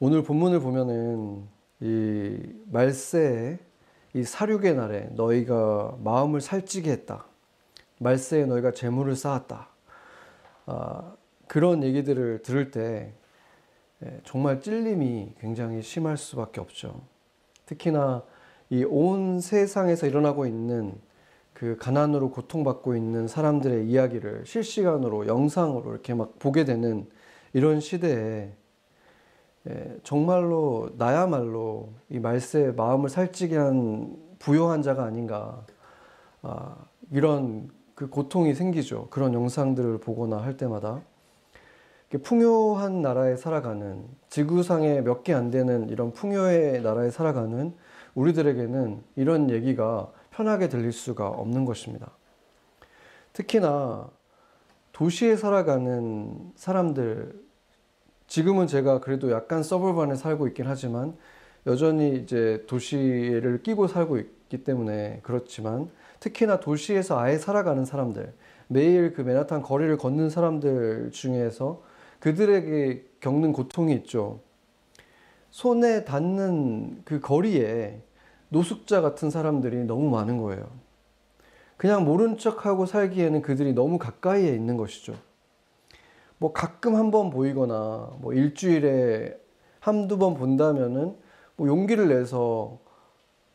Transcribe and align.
오늘 0.00 0.22
본문을 0.22 0.60
보면은 0.60 1.44
이 1.80 2.38
말세에 2.70 3.58
이 4.14 4.22
사륙의 4.22 4.74
날에 4.74 5.08
너희가 5.12 5.96
마음을 6.02 6.40
살찌게 6.40 6.90
했다. 6.90 7.26
말세에 8.00 8.46
너희가 8.46 8.72
재물을 8.72 9.14
쌓았다. 9.16 9.68
아, 10.66 11.14
그런 11.46 11.82
얘기들을 11.82 12.42
들을 12.42 12.70
때 12.70 13.12
예, 14.04 14.20
정말 14.24 14.60
찔림이 14.60 15.34
굉장히 15.40 15.82
심할 15.82 16.16
수밖에 16.16 16.60
없죠. 16.60 17.00
특히나 17.66 18.22
이 18.70 18.84
온 18.84 19.40
세상에서 19.40 20.06
일어나고 20.06 20.46
있는 20.46 20.94
그 21.52 21.76
가난으로 21.78 22.30
고통받고 22.30 22.96
있는 22.96 23.28
사람들의 23.28 23.86
이야기를 23.88 24.44
실시간으로 24.46 25.26
영상으로 25.28 25.92
이렇게 25.92 26.14
막 26.14 26.38
보게 26.38 26.64
되는 26.64 27.08
이런 27.52 27.80
시대에 27.80 28.16
예, 28.16 28.54
정말로 30.02 30.90
나야말로 30.98 31.92
이 32.10 32.18
말세에 32.18 32.72
마음을 32.72 33.08
살찌게 33.08 33.56
한 33.56 34.16
부요한 34.38 34.82
자가 34.82 35.04
아닌가 35.04 35.64
아, 36.42 36.76
이런 37.10 37.70
그 37.94 38.08
고통이 38.08 38.54
생기죠. 38.54 39.08
그런 39.10 39.32
영상들을 39.32 39.98
보거나 39.98 40.36
할 40.38 40.56
때마다 40.56 41.00
풍요한 42.22 43.02
나라에 43.02 43.36
살아가는 43.36 44.04
지구상에 44.28 45.00
몇 45.00 45.24
개 45.24 45.32
안 45.34 45.50
되는 45.50 45.88
이런 45.88 46.12
풍요의 46.12 46.82
나라에 46.82 47.10
살아가는 47.10 47.74
우리들에게는 48.14 49.02
이런 49.16 49.50
얘기가 49.50 50.12
편하게 50.30 50.68
들릴 50.68 50.92
수가 50.92 51.28
없는 51.28 51.64
것입니다. 51.64 52.10
특히나 53.32 54.08
도시에 54.92 55.34
살아가는 55.36 56.52
사람들 56.54 57.43
지금은 58.26 58.66
제가 58.66 59.00
그래도 59.00 59.30
약간 59.30 59.62
서버반에 59.62 60.16
살고 60.16 60.48
있긴 60.48 60.66
하지만 60.66 61.16
여전히 61.66 62.16
이제 62.16 62.64
도시를 62.66 63.62
끼고 63.62 63.86
살고 63.86 64.18
있기 64.18 64.64
때문에 64.64 65.20
그렇지만 65.22 65.90
특히나 66.20 66.60
도시에서 66.60 67.18
아예 67.18 67.38
살아가는 67.38 67.84
사람들 67.84 68.32
매일 68.68 69.12
그 69.12 69.22
맨하탄 69.22 69.62
거리를 69.62 69.96
걷는 69.98 70.30
사람들 70.30 71.10
중에서 71.12 71.82
그들에게 72.20 73.04
겪는 73.20 73.52
고통이 73.52 73.94
있죠. 73.96 74.40
손에 75.50 76.04
닿는 76.04 77.02
그 77.04 77.20
거리에 77.20 78.00
노숙자 78.48 79.00
같은 79.00 79.30
사람들이 79.30 79.84
너무 79.84 80.10
많은 80.10 80.38
거예요. 80.38 80.66
그냥 81.76 82.04
모른 82.04 82.38
척하고 82.38 82.86
살기에는 82.86 83.42
그들이 83.42 83.72
너무 83.72 83.98
가까이에 83.98 84.54
있는 84.54 84.76
것이죠. 84.76 85.14
뭐 86.38 86.52
가끔 86.52 86.96
한 86.96 87.10
번 87.10 87.30
보이거나 87.30 88.10
뭐 88.20 88.32
일주일에 88.32 89.38
한두 89.80 90.18
번 90.18 90.34
본다면은 90.34 91.16
뭐 91.56 91.68
용기를 91.68 92.08
내서 92.08 92.78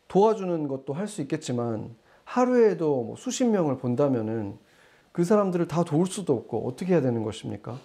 도와주는 0.08 0.68
것도 0.68 0.94
할 0.94 1.08
수 1.08 1.22
있겠지만 1.22 1.96
하루에도 2.24 3.04
뭐 3.04 3.16
수십 3.16 3.46
명을 3.46 3.78
본다면은 3.78 4.58
그 5.12 5.24
사람들을 5.24 5.68
다 5.68 5.84
도울 5.84 6.06
수도 6.08 6.34
없고 6.34 6.68
어떻게 6.68 6.94
해야 6.94 7.02
되는 7.02 7.24
것입니까? 7.24 7.78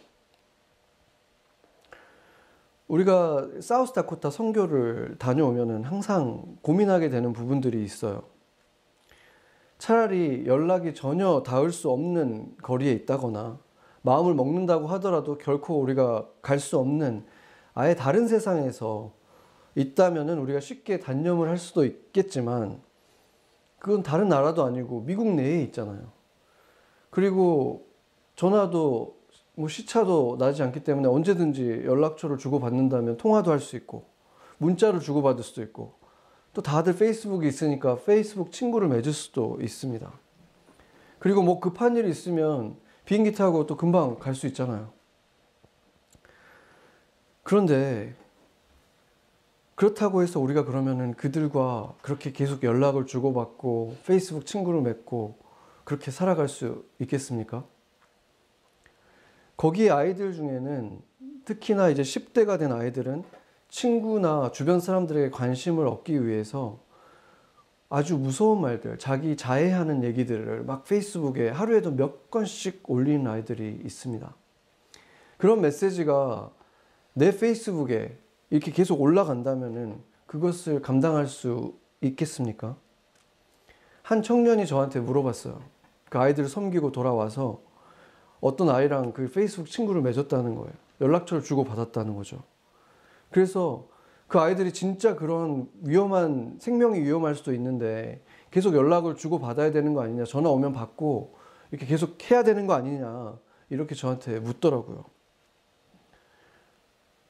우리가 2.86 3.48
사우스다코타 3.60 4.30
선교를 4.30 5.16
다녀오면은 5.18 5.84
항상 5.84 6.56
고민하게 6.60 7.08
되는 7.08 7.32
부분들이 7.32 7.82
있어요. 7.82 8.24
차라리 9.78 10.44
연락이 10.46 10.94
전혀 10.94 11.42
닿을 11.42 11.72
수 11.72 11.90
없는 11.90 12.56
거리에 12.62 12.92
있다거나 12.92 13.58
마음을 14.04 14.34
먹는다고 14.34 14.86
하더라도 14.88 15.38
결코 15.38 15.80
우리가 15.80 16.28
갈 16.42 16.58
수 16.58 16.78
없는 16.78 17.24
아예 17.72 17.94
다른 17.94 18.28
세상에서 18.28 19.12
있다면은 19.74 20.38
우리가 20.38 20.60
쉽게 20.60 21.00
단념을 21.00 21.48
할 21.48 21.56
수도 21.56 21.84
있겠지만 21.86 22.80
그건 23.78 24.02
다른 24.02 24.28
나라도 24.28 24.62
아니고 24.64 25.04
미국 25.06 25.34
내에 25.34 25.62
있잖아요. 25.62 26.12
그리고 27.08 27.86
전화도 28.36 29.16
뭐 29.56 29.68
시차도 29.68 30.36
나지 30.38 30.62
않기 30.62 30.84
때문에 30.84 31.08
언제든지 31.08 31.82
연락처를 31.84 32.36
주고받는다면 32.36 33.16
통화도 33.16 33.50
할 33.50 33.58
수 33.58 33.74
있고 33.76 34.04
문자를 34.58 35.00
주고받을 35.00 35.42
수도 35.42 35.62
있고 35.62 35.94
또 36.52 36.60
다들 36.60 36.94
페이스북이 36.94 37.48
있으니까 37.48 37.96
페이스북 37.96 38.52
친구를 38.52 38.88
맺을 38.88 39.12
수도 39.12 39.58
있습니다. 39.62 40.12
그리고 41.18 41.42
뭐 41.42 41.58
급한 41.58 41.96
일이 41.96 42.10
있으면 42.10 42.76
비행기 43.04 43.32
타고 43.32 43.66
또 43.66 43.76
금방 43.76 44.18
갈 44.18 44.34
수 44.34 44.46
있잖아요. 44.46 44.92
그런데 47.42 48.14
그렇다고 49.74 50.22
해서 50.22 50.40
우리가 50.40 50.64
그러면은 50.64 51.14
그들과 51.14 51.94
그렇게 52.00 52.32
계속 52.32 52.62
연락을 52.62 53.06
주고받고 53.06 53.96
페이스북 54.06 54.46
친구를 54.46 54.80
맺고 54.82 55.36
그렇게 55.84 56.10
살아갈 56.10 56.48
수 56.48 56.84
있겠습니까? 57.00 57.64
거기에 59.56 59.90
아이들 59.90 60.32
중에는 60.32 61.00
특히나 61.44 61.90
이제 61.90 62.02
10대가 62.02 62.58
된 62.58 62.72
아이들은 62.72 63.24
친구나 63.68 64.50
주변 64.52 64.80
사람들에게 64.80 65.30
관심을 65.30 65.86
얻기 65.86 66.26
위해서 66.26 66.78
아주 67.88 68.16
무서운 68.16 68.60
말들, 68.60 68.98
자기 68.98 69.36
자해하는 69.36 70.04
얘기들을 70.04 70.64
막 70.64 70.84
페이스북에 70.84 71.50
하루에도 71.50 71.90
몇 71.90 72.30
건씩 72.30 72.82
올리는 72.88 73.26
아이들이 73.26 73.80
있습니다. 73.84 74.34
그런 75.36 75.60
메시지가 75.60 76.50
내 77.12 77.36
페이스북에 77.36 78.16
이렇게 78.50 78.72
계속 78.72 79.00
올라간다면은 79.00 80.00
그것을 80.26 80.82
감당할 80.82 81.26
수 81.26 81.74
있겠습니까? 82.00 82.76
한 84.02 84.22
청년이 84.22 84.66
저한테 84.66 85.00
물어봤어요. 85.00 85.60
그 86.08 86.18
아이들을 86.18 86.48
섬기고 86.48 86.92
돌아와서 86.92 87.60
어떤 88.40 88.68
아이랑 88.68 89.12
그 89.12 89.30
페이스북 89.30 89.68
친구를 89.68 90.02
맺었다는 90.02 90.54
거예요. 90.54 90.72
연락처를 91.00 91.42
주고 91.42 91.64
받았다는 91.64 92.14
거죠. 92.14 92.42
그래서 93.30 93.88
그 94.26 94.38
아이들이 94.38 94.72
진짜 94.72 95.14
그런 95.14 95.68
위험한 95.82 96.58
생명이 96.60 97.00
위험할 97.00 97.34
수도 97.34 97.52
있는데 97.52 98.22
계속 98.50 98.74
연락을 98.74 99.16
주고 99.16 99.38
받아야 99.38 99.70
되는 99.70 99.94
거 99.94 100.02
아니냐 100.02 100.24
전화 100.24 100.50
오면 100.50 100.72
받고 100.72 101.36
이렇게 101.70 101.86
계속 101.86 102.30
해야 102.30 102.42
되는 102.42 102.66
거 102.66 102.74
아니냐 102.74 103.38
이렇게 103.70 103.94
저한테 103.94 104.40
묻더라고요. 104.40 105.04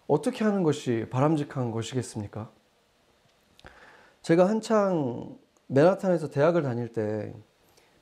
어떻게 0.07 0.45
하는 0.45 0.63
것이 0.63 1.07
바람직한 1.11 1.71
것이겠습니까? 1.71 2.51
제가 4.23 4.49
한창 4.49 5.39
맨하탄에서 5.67 6.29
대학을 6.29 6.63
다닐 6.63 6.93
때 6.93 7.35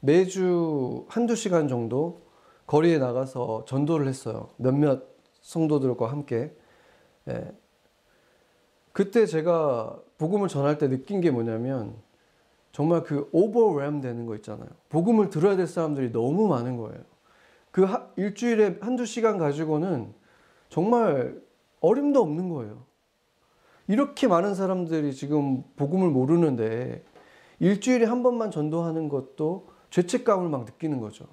매주 0.00 1.06
한두 1.08 1.36
시간 1.36 1.68
정도 1.68 2.26
거리에 2.66 2.98
나가서 2.98 3.64
전도를 3.66 4.08
했어요. 4.08 4.50
몇몇 4.56 5.04
성도들과 5.40 6.10
함께. 6.10 6.56
예. 7.28 7.52
그때 8.92 9.26
제가 9.26 9.98
복음을 10.18 10.48
전할 10.48 10.78
때 10.78 10.88
느낀 10.88 11.20
게 11.20 11.30
뭐냐면 11.30 11.96
정말 12.72 13.02
그 13.02 13.28
오버램 13.32 14.00
되는 14.00 14.26
거 14.26 14.34
있잖아요. 14.36 14.68
복음을 14.88 15.30
들어야 15.30 15.56
될 15.56 15.66
사람들이 15.66 16.12
너무 16.12 16.48
많은 16.48 16.76
거예요. 16.76 17.00
그 17.70 17.84
하, 17.84 18.08
일주일에 18.16 18.78
한두 18.80 19.06
시간 19.06 19.38
가지고는 19.38 20.12
정말 20.68 21.40
어림도 21.80 22.20
없는 22.20 22.48
거예요. 22.50 22.84
이렇게 23.88 24.26
많은 24.26 24.54
사람들이 24.54 25.14
지금 25.14 25.64
복음을 25.76 26.08
모르는데 26.08 27.04
일주일에 27.58 28.06
한 28.06 28.22
번만 28.22 28.50
전도하는 28.50 29.08
것도 29.08 29.68
죄책감을 29.90 30.48
막 30.48 30.64
느끼는 30.64 31.00
거죠. 31.00 31.26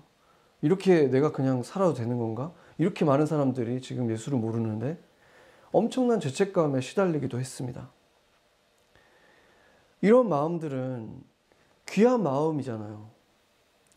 이렇게 0.61 1.07
내가 1.07 1.31
그냥 1.31 1.63
살아도 1.63 1.93
되는 1.93 2.17
건가? 2.17 2.53
이렇게 2.77 3.05
많은 3.05 3.25
사람들이 3.25 3.81
지금 3.81 4.11
예수를 4.11 4.37
모르는데 4.39 4.97
엄청난 5.71 6.19
죄책감에 6.19 6.81
시달리기도 6.81 7.39
했습니다. 7.39 7.89
이런 10.01 10.29
마음들은 10.29 11.23
귀한 11.89 12.23
마음이잖아요. 12.23 13.09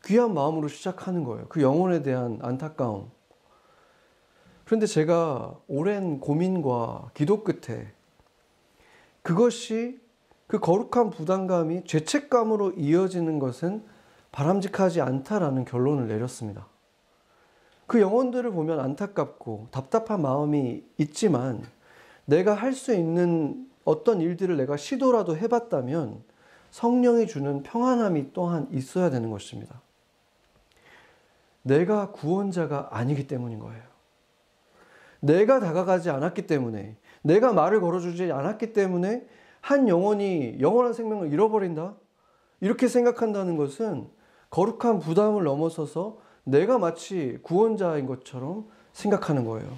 귀한 0.05 0.35
마음으로 0.35 0.69
시작하는 0.69 1.25
거예요. 1.25 1.47
그 1.49 1.63
영혼에 1.63 2.03
대한 2.03 2.39
안타까움. 2.43 3.11
그런데 4.65 4.87
제가 4.87 5.59
오랜 5.69 6.19
고민과 6.19 7.11
기도 7.15 7.45
끝에 7.45 7.93
그것이 9.23 10.01
그 10.47 10.59
거룩한 10.59 11.11
부담감이 11.11 11.85
죄책감으로 11.85 12.73
이어지는 12.73 13.39
것은 13.39 13.85
바람직하지 14.33 15.01
않다라는 15.01 15.65
결론을 15.65 16.09
내렸습니다. 16.09 16.67
그 17.93 18.01
영혼들을 18.01 18.51
보면 18.53 18.81
안타깝고 18.81 19.69
답답한 19.71 20.23
마음이 20.23 20.83
있지만 20.97 21.63
내가 22.25 22.55
할 22.55 22.73
수 22.73 22.95
있는 22.95 23.69
어떤 23.85 24.23
일들을 24.23 24.57
내가 24.57 24.79
시도라도 24.79 25.37
해봤다면 25.37 26.23
성령이 26.71 27.27
주는 27.27 27.63
평안함이 27.63 28.33
또한 28.33 28.67
있어야 28.71 29.11
되는 29.11 29.31
것입니다. 29.31 29.83
내가 31.61 32.13
구원자가 32.13 32.89
아니기 32.93 33.27
때문인 33.27 33.59
거예요. 33.59 33.83
내가 35.21 35.61
다가가지 35.61 36.09
않았기 36.09 36.47
때문에, 36.47 36.97
내가 37.21 37.53
말을 37.53 37.83
걸어주지 37.83 38.33
않았기 38.33 38.73
때문에 38.73 39.27
한 39.61 39.87
영혼이 39.87 40.61
영원한 40.61 40.95
생명을 40.95 41.31
잃어버린다? 41.31 41.95
이렇게 42.63 42.89
생각한다는 42.89 43.59
것은 43.59 44.09
거룩한 44.49 44.99
부담을 44.99 45.45
넘어서서 45.45 46.22
내가 46.45 46.79
마치 46.79 47.39
구원자인 47.43 48.07
것처럼 48.07 48.67
생각하는 48.93 49.45
거예요. 49.45 49.69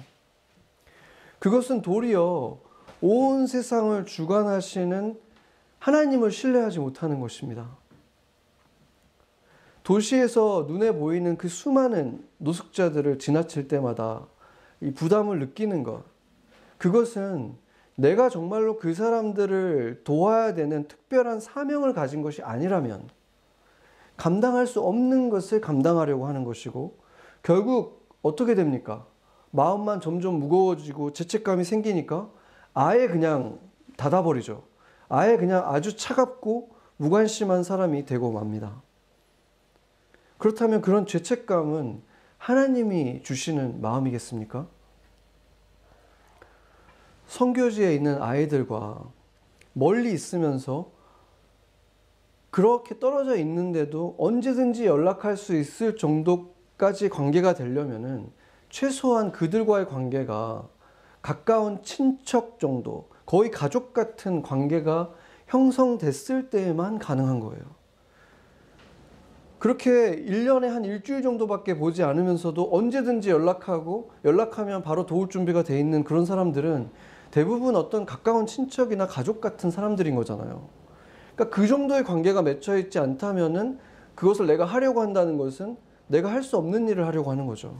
그것은 1.39 1.81
도리어 1.81 2.59
온 3.01 3.47
세상을 3.47 4.05
주관하시는 4.05 5.19
하나님을 5.79 6.31
신뢰하지 6.31 6.79
못하는 6.79 7.19
것입니다. 7.19 7.69
도시에서 9.83 10.65
눈에 10.67 10.91
보이는 10.91 11.37
그 11.37 11.47
수많은 11.47 12.27
노숙자들을 12.39 13.19
지나칠 13.19 13.67
때마다 13.67 14.25
이 14.81 14.91
부담을 14.91 15.37
느끼는 15.37 15.83
것. 15.83 16.03
그것은 16.79 17.55
내가 17.95 18.29
정말로 18.29 18.77
그 18.77 18.95
사람들을 18.95 20.01
도와야 20.03 20.55
되는 20.55 20.87
특별한 20.87 21.39
사명을 21.39 21.93
가진 21.93 22.23
것이 22.23 22.41
아니라면 22.41 23.07
감당할 24.17 24.67
수 24.67 24.81
없는 24.81 25.29
것을 25.29 25.61
감당하려고 25.61 26.27
하는 26.27 26.43
것이고 26.43 26.97
결국 27.43 28.07
어떻게 28.21 28.55
됩니까? 28.55 29.05
마음만 29.51 30.01
점점 30.01 30.35
무거워지고 30.39 31.13
죄책감이 31.13 31.63
생기니까 31.63 32.29
아예 32.73 33.07
그냥 33.07 33.59
닫아버리죠. 33.97 34.63
아예 35.07 35.37
그냥 35.37 35.63
아주 35.65 35.95
차갑고 35.95 36.75
무관심한 36.97 37.63
사람이 37.63 38.05
되고 38.05 38.31
맙니다. 38.31 38.81
그렇다면 40.37 40.81
그런 40.81 41.05
죄책감은 41.05 42.01
하나님이 42.37 43.23
주시는 43.23 43.81
마음이겠습니까? 43.81 44.67
성교지에 47.27 47.95
있는 47.95 48.21
아이들과 48.21 49.03
멀리 49.73 50.13
있으면서 50.13 50.91
그렇게 52.55 52.99
떨어져 52.99 53.35
있는데도 53.35 54.15
언제든지 54.17 54.85
연락할 54.85 55.35
수 55.35 55.57
있을 55.57 55.97
정도까지 55.97 57.09
관계가 57.09 57.53
되려면은 57.53 58.31
최소한 58.69 59.33
그들과의 59.33 59.89
관계가 59.89 60.65
가까운 61.21 61.83
친척 61.83 62.57
정도, 62.57 63.09
거의 63.25 63.51
가족 63.51 63.91
같은 63.91 64.41
관계가 64.41 65.11
형성됐을 65.47 66.49
때에만 66.49 66.97
가능한 66.97 67.41
거예요. 67.41 67.61
그렇게 69.59 70.15
1년에 70.25 70.67
한 70.67 70.85
일주일 70.85 71.23
정도밖에 71.23 71.77
보지 71.77 72.03
않으면서도 72.03 72.69
언제든지 72.71 73.31
연락하고 73.31 74.11
연락하면 74.23 74.81
바로 74.81 75.05
도울 75.05 75.27
준비가 75.27 75.63
돼 75.63 75.77
있는 75.77 76.05
그런 76.05 76.25
사람들은 76.25 76.89
대부분 77.31 77.75
어떤 77.75 78.05
가까운 78.05 78.45
친척이나 78.45 79.07
가족 79.07 79.41
같은 79.41 79.71
사람들인 79.71 80.15
거잖아요. 80.15 80.84
그러니까 81.35 81.55
그 81.55 81.67
정도의 81.67 82.03
관계가 82.03 82.41
맺혀 82.41 82.77
있지 82.77 82.97
않다면은 82.99 83.77
그것을 84.15 84.47
내가 84.47 84.65
하려고 84.65 85.01
한다는 85.01 85.37
것은 85.37 85.77
내가 86.07 86.31
할 86.31 86.43
수 86.43 86.57
없는 86.57 86.87
일을 86.87 87.05
하려고 87.05 87.31
하는 87.31 87.45
거죠. 87.45 87.75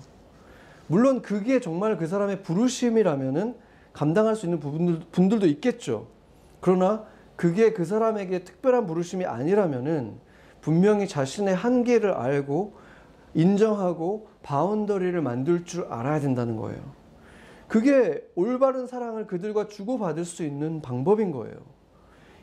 물론 0.87 1.21
그게 1.21 1.59
정말 1.59 1.97
그 1.97 2.07
사람의 2.07 2.43
부르심이라면은 2.43 3.55
감당할 3.93 4.35
수 4.35 4.45
있는 4.45 4.59
부분들, 4.59 4.99
분들도 5.11 5.47
있겠죠. 5.47 6.07
그러나 6.59 7.05
그게 7.35 7.73
그 7.73 7.85
사람에게 7.85 8.43
특별한 8.43 8.85
부르심이 8.87 9.25
아니라면은 9.25 10.19
분명히 10.61 11.07
자신의 11.07 11.55
한계를 11.55 12.11
알고 12.11 12.73
인정하고 13.33 14.27
바운더리를 14.43 15.19
만들 15.21 15.65
줄 15.65 15.85
알아야 15.85 16.19
된다는 16.19 16.55
거예요. 16.57 16.79
그게 17.67 18.23
올바른 18.35 18.87
사랑을 18.87 19.27
그들과 19.27 19.67
주고받을 19.67 20.25
수 20.25 20.43
있는 20.43 20.81
방법인 20.81 21.31
거예요. 21.31 21.55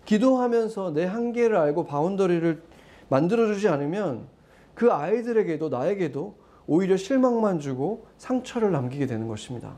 기도하면서 0.05 0.93
내 0.93 1.05
한계를 1.05 1.57
알고 1.57 1.85
boundary를 1.85 2.63
만들어주지 3.09 3.69
않으면 3.69 4.27
그 4.75 4.93
아이들에게도 4.93 5.69
나에게도 5.69 6.35
오히려 6.67 6.97
실망만 6.97 7.61
주고 7.61 8.07
상처를 8.19 8.73
남기게 8.73 9.07
되는 9.07 9.29
것입니다. 9.29 9.77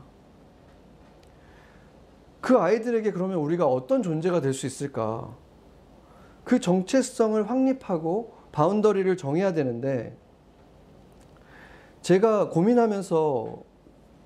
그 2.41 2.57
아이들에게 2.59 3.11
그러면 3.11 3.37
우리가 3.37 3.65
어떤 3.65 4.03
존재가 4.03 4.41
될 4.41 4.53
수 4.53 4.65
있을까? 4.67 5.35
그 6.43 6.59
정체성을 6.59 7.49
확립하고 7.49 8.33
boundary를 8.51 9.17
정해야 9.17 9.53
되는데 9.53 10.15
제가 12.01 12.49
고민하면서 12.49 13.63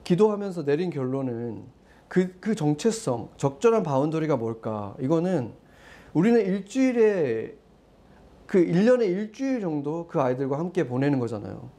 기도하면서 0.04 0.66
내린 0.66 0.90
결론은 0.90 1.64
그, 2.10 2.38
그 2.42 2.56
정체성, 2.56 3.30
적절한 3.38 3.84
바운더리가 3.84 4.36
뭘까? 4.36 4.96
이거는 5.00 5.54
우리는 6.14 6.40
일주일에 6.40 7.56
그 8.46 8.66
1년에 8.66 9.04
일주일 9.04 9.62
정도 9.62 10.08
그 10.08 10.20
아이들과 10.20 10.58
함께 10.58 10.88
보내는 10.88 11.20
거잖아요. 11.20 11.70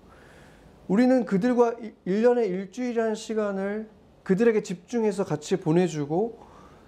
우리는 0.88 1.24
그들과 1.24 1.74
1년에 2.06 2.48
일주일이라는 2.48 3.14
시간을 3.14 3.88
그들에게 4.22 4.62
집중해서 4.62 5.24
같이 5.24 5.56
보내주고 5.56 6.38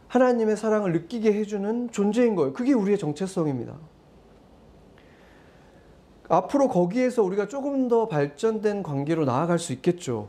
하나님의 0.08 0.56
사랑을 0.56 0.92
느끼게 0.92 1.32
해주는 1.32 1.90
존재인 1.90 2.34
거예요. 2.34 2.52
그게 2.52 2.72
우리의 2.72 2.98
정체성입니다. 2.98 3.76
앞으로 6.28 6.68
거기에서 6.68 7.22
우리가 7.22 7.48
조금 7.48 7.88
더 7.88 8.08
발전된 8.08 8.82
관계로 8.82 9.24
나아갈 9.24 9.58
수 9.58 9.72
있겠죠. 9.72 10.28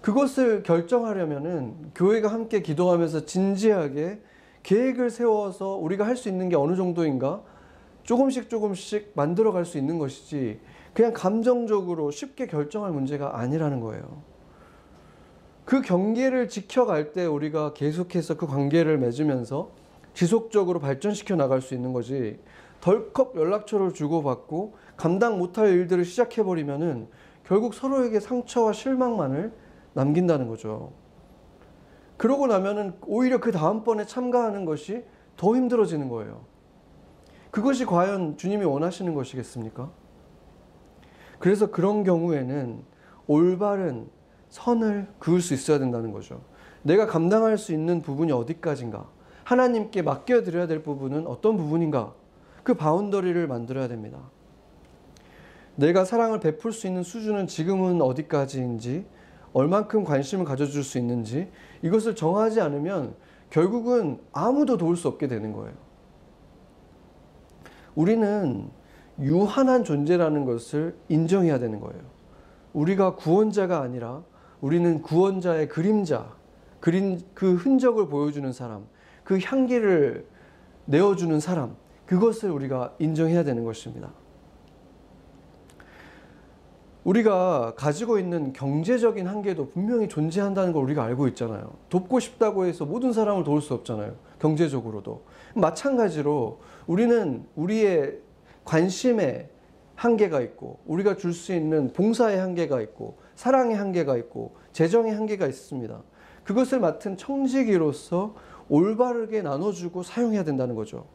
그것을 0.00 0.62
결정하려면은 0.62 1.90
교회가 1.94 2.28
함께 2.28 2.62
기도하면서 2.62 3.26
진지하게 3.26 4.20
계획을 4.68 5.08
세워서 5.08 5.76
우리가 5.76 6.06
할 6.06 6.14
수 6.14 6.28
있는 6.28 6.50
게 6.50 6.56
어느 6.56 6.76
정도인가 6.76 7.40
조금씩 8.02 8.50
조금씩 8.50 9.12
만들어 9.14 9.50
갈 9.50 9.64
수 9.64 9.78
있는 9.78 9.98
것이지 9.98 10.60
그냥 10.92 11.14
감정적으로 11.14 12.10
쉽게 12.10 12.46
결정할 12.46 12.92
문제가 12.92 13.38
아니라는 13.38 13.80
거예요. 13.80 14.22
그 15.64 15.80
경계를 15.80 16.50
지켜갈 16.50 17.12
때 17.12 17.24
우리가 17.24 17.72
계속해서 17.72 18.36
그 18.36 18.46
관계를 18.46 18.98
맺으면서 18.98 19.70
지속적으로 20.12 20.80
발전시켜 20.80 21.34
나갈 21.34 21.62
수 21.62 21.72
있는 21.72 21.94
거지 21.94 22.38
덜컥 22.82 23.36
연락처를 23.36 23.94
주고받고 23.94 24.74
감당 24.98 25.38
못할 25.38 25.68
일들을 25.68 26.04
시작해버리면은 26.04 27.08
결국 27.44 27.72
서로에게 27.72 28.20
상처와 28.20 28.74
실망만을 28.74 29.50
남긴다는 29.94 30.46
거죠. 30.46 30.92
그러고 32.18 32.48
나면은 32.48 32.92
오히려 33.06 33.40
그 33.40 33.52
다음번에 33.52 34.04
참가하는 34.04 34.66
것이 34.66 35.04
더 35.36 35.54
힘들어지는 35.56 36.08
거예요. 36.10 36.44
그것이 37.50 37.86
과연 37.86 38.36
주님이 38.36 38.64
원하시는 38.64 39.14
것이겠습니까? 39.14 39.90
그래서 41.38 41.70
그런 41.70 42.02
경우에는 42.04 42.82
올바른 43.26 44.08
선을 44.50 45.06
그을 45.18 45.40
수 45.40 45.54
있어야 45.54 45.78
된다는 45.78 46.12
거죠. 46.12 46.42
내가 46.82 47.06
감당할 47.06 47.56
수 47.56 47.72
있는 47.72 48.02
부분이 48.02 48.32
어디까지인가? 48.32 49.08
하나님께 49.44 50.02
맡겨드려야 50.02 50.66
될 50.66 50.82
부분은 50.82 51.26
어떤 51.26 51.56
부분인가? 51.56 52.14
그 52.64 52.74
바운더리를 52.74 53.46
만들어야 53.46 53.88
됩니다. 53.88 54.18
내가 55.76 56.04
사랑을 56.04 56.40
베풀 56.40 56.72
수 56.72 56.88
있는 56.88 57.04
수준은 57.04 57.46
지금은 57.46 58.02
어디까지인지, 58.02 59.06
얼만큼 59.52 60.04
관심을 60.04 60.44
가져줄 60.44 60.84
수 60.84 60.98
있는지, 60.98 61.48
이것을 61.82 62.14
정하지 62.14 62.60
않으면 62.60 63.14
결국은 63.50 64.18
아무도 64.32 64.76
도울 64.76 64.96
수 64.96 65.08
없게 65.08 65.26
되는 65.26 65.52
거예요. 65.52 65.74
우리는 67.94 68.68
유한한 69.20 69.84
존재라는 69.84 70.44
것을 70.44 70.96
인정해야 71.08 71.58
되는 71.58 71.80
거예요. 71.80 72.00
우리가 72.72 73.16
구원자가 73.16 73.80
아니라 73.80 74.22
우리는 74.60 75.02
구원자의 75.02 75.68
그림자, 75.68 76.36
그린, 76.80 77.20
그 77.34 77.54
흔적을 77.54 78.08
보여주는 78.08 78.52
사람, 78.52 78.86
그 79.24 79.38
향기를 79.38 80.26
내어주는 80.84 81.40
사람, 81.40 81.76
그것을 82.06 82.50
우리가 82.50 82.94
인정해야 82.98 83.44
되는 83.44 83.64
것입니다. 83.64 84.10
우리가 87.08 87.72
가지고 87.74 88.18
있는 88.18 88.52
경제적인 88.52 89.26
한계도 89.26 89.70
분명히 89.70 90.08
존재한다는 90.08 90.72
걸 90.74 90.82
우리가 90.82 91.04
알고 91.04 91.26
있잖아요. 91.28 91.72
돕고 91.88 92.20
싶다고 92.20 92.66
해서 92.66 92.84
모든 92.84 93.14
사람을 93.14 93.44
도울 93.44 93.62
수 93.62 93.72
없잖아요. 93.72 94.14
경제적으로도. 94.38 95.22
마찬가지로 95.54 96.60
우리는 96.86 97.46
우리의 97.56 98.18
관심의 98.66 99.48
한계가 99.94 100.42
있고, 100.42 100.80
우리가 100.84 101.16
줄 101.16 101.32
수 101.32 101.54
있는 101.54 101.94
봉사의 101.94 102.38
한계가 102.38 102.82
있고, 102.82 103.16
사랑의 103.36 103.74
한계가 103.76 104.18
있고, 104.18 104.56
재정의 104.72 105.14
한계가 105.14 105.46
있습니다. 105.46 106.02
그것을 106.44 106.78
맡은 106.78 107.16
청지기로서 107.16 108.34
올바르게 108.68 109.40
나눠주고 109.40 110.02
사용해야 110.02 110.44
된다는 110.44 110.74
거죠. 110.74 111.06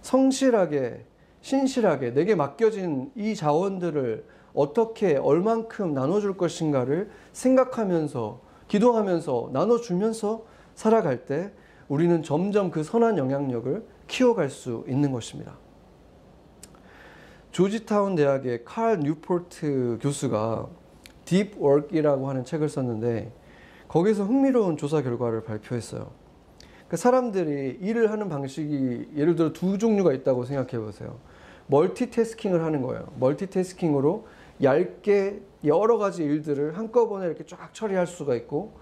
성실하게, 0.00 1.04
신실하게 1.42 2.14
내게 2.14 2.34
맡겨진 2.34 3.12
이 3.14 3.34
자원들을 3.34 4.35
어떻게 4.56 5.16
얼만큼 5.16 5.94
나눠줄 5.94 6.36
것인가를 6.36 7.10
생각하면서 7.32 8.40
기도하면서 8.66 9.50
나눠주면서 9.52 10.44
살아갈 10.74 11.26
때 11.26 11.52
우리는 11.88 12.22
점점 12.22 12.70
그 12.70 12.82
선한 12.82 13.18
영향력을 13.18 13.84
키워갈 14.08 14.50
수 14.50 14.84
있는 14.88 15.12
것입니다. 15.12 15.56
조지타운 17.52 18.16
대학의 18.16 18.64
칼 18.64 18.98
뉴포트 19.00 19.98
교수가 20.00 20.66
딥 21.24 21.52
워크이라고 21.58 22.28
하는 22.28 22.44
책을 22.44 22.68
썼는데 22.68 23.32
거기서 23.88 24.24
흥미로운 24.24 24.76
조사 24.76 25.02
결과를 25.02 25.44
발표했어요. 25.44 26.10
그 26.88 26.96
사람들이 26.96 27.78
일을 27.80 28.10
하는 28.10 28.28
방식이 28.28 29.10
예를 29.16 29.36
들어 29.36 29.52
두 29.52 29.78
종류가 29.78 30.12
있다고 30.12 30.44
생각해 30.44 30.82
보세요. 30.82 31.18
멀티태스킹을 31.68 32.62
하는 32.62 32.82
거예요. 32.82 33.06
멀티태스킹으로 33.18 34.26
얇게 34.62 35.40
여러 35.64 35.98
가지 35.98 36.22
일들을 36.22 36.78
한꺼번에 36.78 37.26
이렇게 37.26 37.44
쫙 37.44 37.72
처리할 37.72 38.06
수가 38.06 38.34
있고 38.36 38.72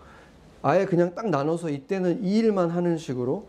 아예 0.62 0.84
그냥 0.86 1.14
딱 1.14 1.28
나눠서 1.28 1.70
이때는 1.70 2.24
이 2.24 2.38
일만 2.38 2.70
하는 2.70 2.96
식으로 2.96 3.48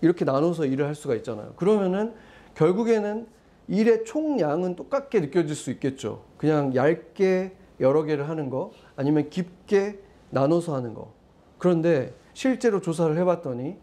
이렇게 0.00 0.24
나눠서 0.24 0.66
일을 0.66 0.86
할 0.86 0.94
수가 0.94 1.14
있잖아요. 1.16 1.54
그러면은 1.56 2.14
결국에는 2.54 3.26
일의 3.68 4.04
총량은 4.04 4.76
똑같게 4.76 5.20
느껴질 5.20 5.56
수 5.56 5.70
있겠죠. 5.72 6.22
그냥 6.36 6.74
얇게 6.74 7.56
여러 7.80 8.04
개를 8.04 8.28
하는 8.28 8.48
거 8.48 8.70
아니면 8.94 9.28
깊게 9.28 9.98
나눠서 10.30 10.74
하는 10.74 10.94
거. 10.94 11.12
그런데 11.58 12.14
실제로 12.34 12.80
조사를 12.80 13.16
해봤더니 13.16 13.76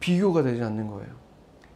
비교가 0.00 0.42
되지 0.42 0.62
않는 0.62 0.88
거예요. 0.88 1.10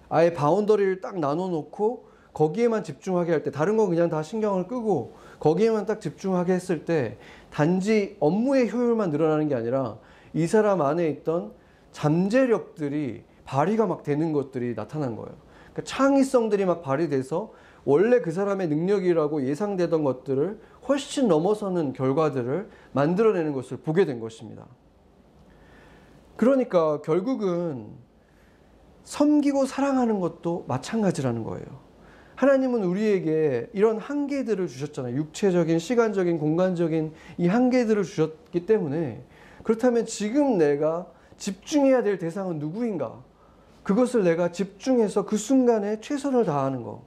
아예 0.09 0.33
바운더리를 0.33 1.01
딱 1.01 1.19
나눠 1.19 1.49
놓고 1.49 2.07
거기에만 2.33 2.85
집중하게 2.85 3.33
할 3.33 3.43
때 3.43 3.51
다른 3.51 3.77
거 3.77 3.87
그냥 3.87 4.09
다 4.09 4.23
신경을 4.23 4.67
끄고 4.67 5.15
거기에만 5.39 5.87
딱 5.87 6.01
집중하게 6.01 6.53
했을 6.53 6.85
때 6.85 7.19
단지 7.51 8.17
업무의 8.21 8.71
효율만 8.71 9.11
늘어나는 9.11 9.49
게 9.49 9.55
아니라 9.55 9.99
이 10.35 10.47
사람 10.47 10.83
안에 10.83 11.09
있던 11.09 11.53
잠재력들이 11.93 13.25
발휘가 13.45 13.87
막 13.87 14.03
되는 14.03 14.33
것들이 14.33 14.75
나타난 14.75 15.17
거예요. 15.17 15.35
그러니까 15.73 15.83
창의성들이 15.85 16.65
막 16.67 16.83
발휘돼서 16.83 17.53
원래 17.85 18.21
그 18.21 18.33
사람의 18.33 18.69
능력이라고 18.69 19.47
예상되던 19.47 20.03
것들을 20.03 20.61
훨씬 20.89 21.29
넘어서는 21.29 21.93
결과들을 21.93 22.69
만들어내는 22.93 23.53
것을 23.53 23.77
보게 23.79 24.05
된 24.05 24.21
것입니다. 24.21 24.67
그러니까 26.37 27.01
결국은 27.03 27.89
섬기고 29.05 29.67
사랑하는 29.67 30.21
것도 30.21 30.65
마찬가지라는 30.67 31.45
거예요. 31.45 31.86
하나님은 32.37 32.85
우리에게 32.85 33.69
이런 33.73 33.99
한계들을 33.99 34.69
주셨잖아요. 34.69 35.17
육체적인, 35.17 35.79
시간적인, 35.79 36.39
공간적인 36.39 37.13
이 37.39 37.49
한계들을 37.49 38.03
주셨기 38.05 38.67
때문에 38.67 39.23
그렇다면 39.63 40.07
지금 40.07 40.59
내가 40.59 41.07
집중해야 41.39 42.03
될 42.03 42.19
대상은 42.19 42.59
누구인가? 42.59 43.25
그것을 43.83 44.23
내가 44.23 44.53
집중해서 44.53 45.27
그 45.27 45.37
순간에 45.37 46.01
최선을 46.01 46.45
다하는 46.45 46.83
거. 46.83 47.05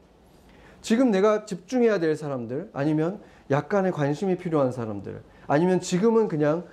지금 0.81 1.11
내가 1.11 1.45
집중해야 1.45 1.99
될 1.99 2.15
사람들, 2.15 2.69
아니면 2.73 3.19
약간의 3.51 3.91
관심이 3.91 4.37
필요한 4.37 4.71
사람들, 4.71 5.21
아니면 5.47 5.81
지금은 5.81 6.27
그냥 6.27 6.65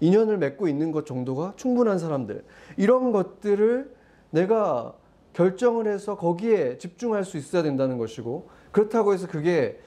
인연을 0.00 0.38
맺고 0.38 0.66
있는 0.66 0.92
것 0.92 1.04
정도가 1.04 1.54
충분한 1.56 1.98
사람들, 1.98 2.42
이런 2.76 3.12
것들을 3.12 3.94
내가 4.30 4.94
결정을 5.32 5.86
해서 5.86 6.16
거기에 6.16 6.78
집중할 6.78 7.24
수 7.24 7.36
있어야 7.36 7.62
된다는 7.62 7.98
것이고 7.98 8.48
그렇다고 8.72 9.12
해서 9.12 9.26
그게 9.26 9.78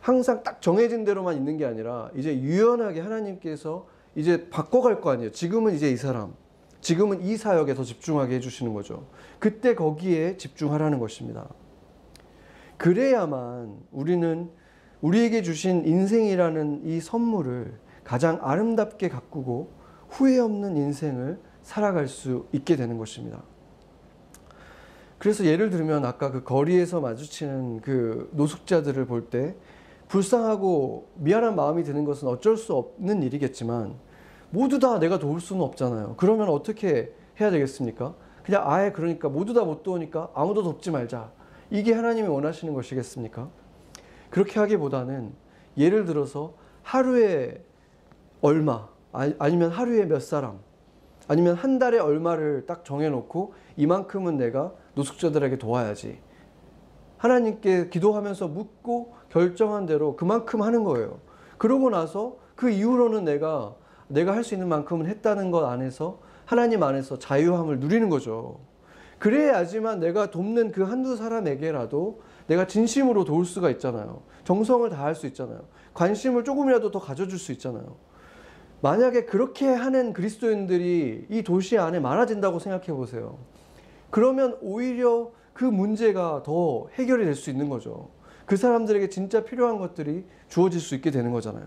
항상 0.00 0.42
딱 0.42 0.62
정해진 0.62 1.04
대로만 1.04 1.36
있는 1.36 1.56
게 1.56 1.66
아니라 1.66 2.10
이제 2.14 2.38
유연하게 2.38 3.00
하나님께서 3.00 3.86
이제 4.14 4.48
바꿔갈 4.50 5.00
거 5.00 5.10
아니에요. 5.10 5.32
지금은 5.32 5.74
이제 5.74 5.90
이 5.90 5.96
사람, 5.96 6.34
지금은 6.80 7.22
이 7.22 7.36
사역에 7.36 7.74
더 7.74 7.84
집중하게 7.84 8.36
해주시는 8.36 8.72
거죠. 8.74 9.06
그때 9.38 9.74
거기에 9.74 10.36
집중하라는 10.36 10.98
것입니다. 10.98 11.48
그래야만 12.76 13.76
우리는 13.90 14.50
우리에게 15.00 15.42
주신 15.42 15.84
인생이라는 15.84 16.82
이 16.84 17.00
선물을 17.00 17.78
가장 18.04 18.38
아름답게 18.40 19.08
가꾸고 19.08 19.70
후회 20.08 20.38
없는 20.38 20.76
인생을 20.76 21.38
살아갈 21.62 22.08
수 22.08 22.46
있게 22.52 22.76
되는 22.76 22.96
것입니다. 22.98 23.42
그래서 25.18 25.44
예를 25.44 25.70
들면 25.70 26.04
아까 26.04 26.30
그 26.30 26.44
거리에서 26.44 27.00
마주치는 27.00 27.80
그 27.80 28.28
노숙자들을 28.32 29.06
볼 29.06 29.30
때 29.30 29.54
불쌍하고 30.08 31.08
미안한 31.16 31.54
마음이 31.54 31.82
드는 31.84 32.04
것은 32.04 32.28
어쩔 32.28 32.56
수 32.56 32.74
없는 32.74 33.22
일이겠지만 33.22 33.94
모두 34.50 34.78
다 34.78 34.98
내가 34.98 35.18
도울 35.18 35.40
수는 35.40 35.60
없잖아요. 35.62 36.14
그러면 36.16 36.48
어떻게 36.48 37.12
해야 37.38 37.50
되겠습니까? 37.50 38.14
그냥 38.42 38.62
아예 38.64 38.90
그러니까 38.92 39.28
모두 39.28 39.52
다 39.52 39.64
못 39.64 39.82
도우니까 39.82 40.30
아무도 40.34 40.62
돕지 40.62 40.90
말자. 40.92 41.30
이게 41.70 41.92
하나님이 41.92 42.26
원하시는 42.28 42.72
것이겠습니까? 42.72 43.50
그렇게 44.30 44.58
하기보다는 44.60 45.32
예를 45.76 46.06
들어서 46.06 46.54
하루에 46.82 47.62
얼마 48.40 48.88
아니면 49.12 49.70
하루에 49.70 50.06
몇 50.06 50.22
사람 50.22 50.58
아니면 51.26 51.54
한 51.54 51.78
달에 51.78 51.98
얼마를 51.98 52.64
딱 52.66 52.86
정해놓고 52.86 53.52
이만큼은 53.76 54.38
내가 54.38 54.72
노숙자들에게 54.98 55.58
도와야지. 55.58 56.18
하나님께 57.18 57.88
기도하면서 57.88 58.48
묻고 58.48 59.14
결정한 59.30 59.86
대로 59.86 60.16
그만큼 60.16 60.62
하는 60.62 60.84
거예요. 60.84 61.20
그러고 61.56 61.90
나서 61.90 62.36
그 62.54 62.70
이후로는 62.70 63.24
내가 63.24 63.74
내가 64.08 64.34
할 64.34 64.42
수 64.42 64.54
있는 64.54 64.68
만큼은 64.68 65.06
했다는 65.06 65.50
것 65.50 65.64
안에서 65.66 66.20
하나님 66.44 66.82
안에서 66.82 67.18
자유함을 67.18 67.78
누리는 67.80 68.08
거죠. 68.08 68.60
그래야지만 69.18 70.00
내가 70.00 70.30
돕는 70.30 70.72
그 70.72 70.82
한두 70.82 71.16
사람에게라도 71.16 72.20
내가 72.46 72.66
진심으로 72.66 73.24
도울 73.24 73.44
수가 73.44 73.70
있잖아요. 73.70 74.22
정성을 74.44 74.88
다할 74.90 75.14
수 75.14 75.26
있잖아요. 75.26 75.60
관심을 75.94 76.44
조금이라도 76.44 76.90
더 76.90 77.00
가져줄 77.00 77.38
수 77.38 77.52
있잖아요. 77.52 77.96
만약에 78.80 79.26
그렇게 79.26 79.66
하는 79.66 80.12
그리스도인들이 80.12 81.26
이 81.28 81.42
도시 81.42 81.76
안에 81.76 81.98
많아진다고 81.98 82.60
생각해 82.60 82.86
보세요. 82.92 83.38
그러면 84.10 84.56
오히려 84.60 85.30
그 85.52 85.64
문제가 85.64 86.42
더 86.44 86.88
해결이 86.94 87.24
될 87.24 87.34
수 87.34 87.50
있는 87.50 87.68
거죠. 87.68 88.10
그 88.46 88.56
사람들에게 88.56 89.08
진짜 89.10 89.44
필요한 89.44 89.78
것들이 89.78 90.24
주어질 90.48 90.80
수 90.80 90.94
있게 90.94 91.10
되는 91.10 91.32
거잖아요. 91.32 91.66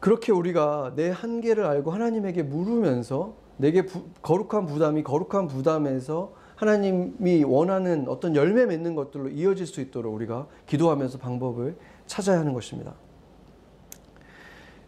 그렇게 0.00 0.32
우리가 0.32 0.94
내 0.96 1.10
한계를 1.10 1.64
알고 1.64 1.90
하나님에게 1.90 2.42
물으면서 2.42 3.34
내게 3.58 3.86
부, 3.86 4.04
거룩한 4.22 4.66
부담이 4.66 5.02
거룩한 5.04 5.46
부담에서 5.46 6.32
하나님이 6.56 7.44
원하는 7.44 8.06
어떤 8.08 8.34
열매 8.34 8.66
맺는 8.66 8.94
것들로 8.94 9.28
이어질 9.28 9.66
수 9.66 9.80
있도록 9.80 10.14
우리가 10.14 10.46
기도하면서 10.66 11.18
방법을 11.18 11.76
찾아야 12.06 12.40
하는 12.40 12.52
것입니다. 12.52 12.94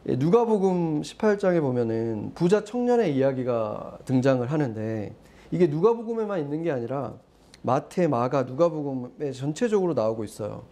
예, 0.07 0.17
누가복음 0.17 1.01
18장에 1.03 1.61
보면은 1.61 2.33
부자 2.35 2.65
청년의 2.65 3.17
이야기가 3.17 3.99
등장을 4.05 4.47
하는데 4.51 5.15
이게 5.51 5.67
누가복음에만 5.67 6.41
있는 6.41 6.63
게 6.63 6.71
아니라 6.71 7.15
마태, 7.63 8.09
마가, 8.09 8.43
누가복음에 8.43 9.33
전체적으로 9.33 9.95
나오고 9.95 10.25
있어요. 10.25 10.65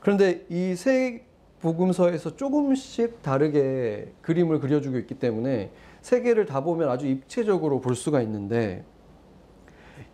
그런데 0.00 0.46
이 0.48 0.74
세 0.76 1.24
복음서에서 1.62 2.34
조금씩 2.36 3.22
다르게 3.22 4.12
그림을 4.22 4.58
그려주고 4.58 4.98
있기 4.98 5.14
때문에 5.14 5.70
세 6.00 6.20
개를 6.20 6.44
다 6.44 6.60
보면 6.62 6.88
아주 6.88 7.06
입체적으로 7.06 7.80
볼 7.80 7.94
수가 7.94 8.20
있는데 8.22 8.84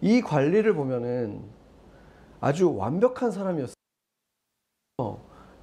이 0.03 0.21
관리를 0.21 0.75
보면은 0.75 1.43
아주 2.41 2.75
완벽한 2.77 3.31
사람이었어요. 3.31 3.75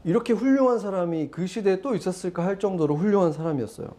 이렇게 0.06 0.34
훌륭한 0.34 0.78
사람이 0.78 1.30
그 1.32 1.48
시대에 1.48 1.82
또 1.82 1.96
있었을까 1.96 2.46
할 2.46 2.60
정도로 2.60 2.96
훌륭한 2.96 3.34
사람이었어요. 3.34 3.90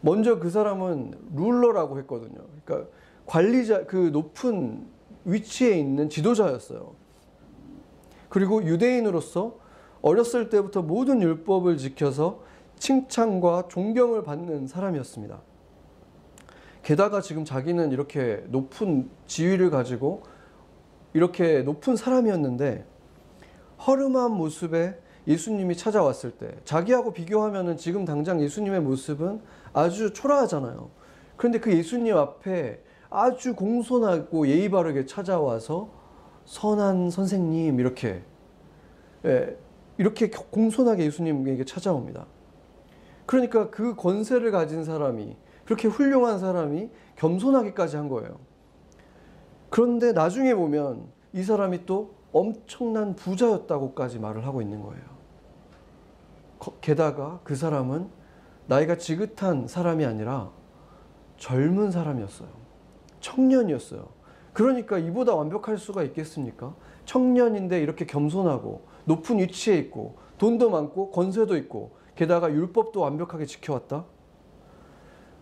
먼저 0.00 0.38
그 0.38 0.50
사람은 0.50 1.14
룰러라고 1.34 1.98
했거든요. 1.98 2.40
그러니까 2.64 2.88
관리자, 3.26 3.86
그 3.86 3.96
높은 4.12 4.86
위치에 5.24 5.76
있는 5.76 6.08
지도자였어요. 6.08 6.94
그리고 8.28 8.62
유대인으로서 8.62 9.58
어렸을 10.00 10.48
때부터 10.48 10.82
모든 10.82 11.20
율법을 11.20 11.76
지켜서 11.76 12.42
칭찬과 12.78 13.64
존경을 13.68 14.22
받는 14.22 14.68
사람이었습니다. 14.68 15.40
게다가 16.84 17.20
지금 17.20 17.44
자기는 17.44 17.90
이렇게 17.90 18.44
높은 18.48 19.10
지위를 19.26 19.70
가지고 19.70 20.22
이렇게 21.12 21.62
높은 21.62 21.96
사람이었는데 21.96 22.86
허름한 23.86 24.32
모습에 24.32 24.98
예수님이 25.26 25.76
찾아왔을 25.76 26.32
때 26.32 26.54
자기하고 26.64 27.12
비교하면은 27.12 27.76
지금 27.76 28.04
당장 28.04 28.40
예수님의 28.40 28.80
모습은 28.80 29.40
아주 29.72 30.12
초라하잖아요. 30.12 30.90
그런데 31.36 31.60
그 31.60 31.72
예수님 31.72 32.16
앞에 32.16 32.82
아주 33.08 33.54
공손하고 33.54 34.46
예의 34.48 34.70
바르게 34.70 35.06
찾아와서 35.06 35.90
선한 36.44 37.10
선생님 37.10 37.80
이렇게 37.80 38.22
예, 39.24 39.56
이렇게 39.98 40.30
공손하게 40.30 41.04
예수님에게 41.04 41.64
찾아옵니다. 41.64 42.26
그러니까 43.26 43.70
그 43.70 43.94
권세를 43.94 44.50
가진 44.50 44.84
사람이 44.84 45.36
그렇게 45.64 45.88
훌륭한 45.88 46.38
사람이 46.38 46.90
겸손하기까지 47.16 47.96
한 47.96 48.08
거예요. 48.08 48.38
그런데 49.68 50.12
나중에 50.12 50.54
보면 50.54 51.06
이 51.32 51.42
사람이 51.42 51.86
또 51.86 52.14
엄청난 52.32 53.16
부자였다고까지 53.16 54.18
말을 54.18 54.46
하고 54.46 54.62
있는 54.62 54.82
거예요. 54.82 55.02
게다가 56.80 57.40
그 57.42 57.56
사람은 57.56 58.08
나이가 58.66 58.96
지긋한 58.96 59.66
사람이 59.66 60.04
아니라 60.04 60.50
젊은 61.38 61.90
사람이었어요. 61.90 62.48
청년이었어요. 63.20 64.08
그러니까 64.52 64.98
이보다 64.98 65.34
완벽할 65.34 65.78
수가 65.78 66.02
있겠습니까? 66.02 66.74
청년인데 67.04 67.80
이렇게 67.80 68.04
겸손하고 68.04 68.86
높은 69.04 69.38
위치에 69.38 69.76
있고 69.78 70.18
돈도 70.38 70.70
많고 70.70 71.10
권세도 71.10 71.56
있고 71.56 71.96
게다가 72.14 72.52
율법도 72.52 73.00
완벽하게 73.00 73.46
지켜왔다. 73.46 74.04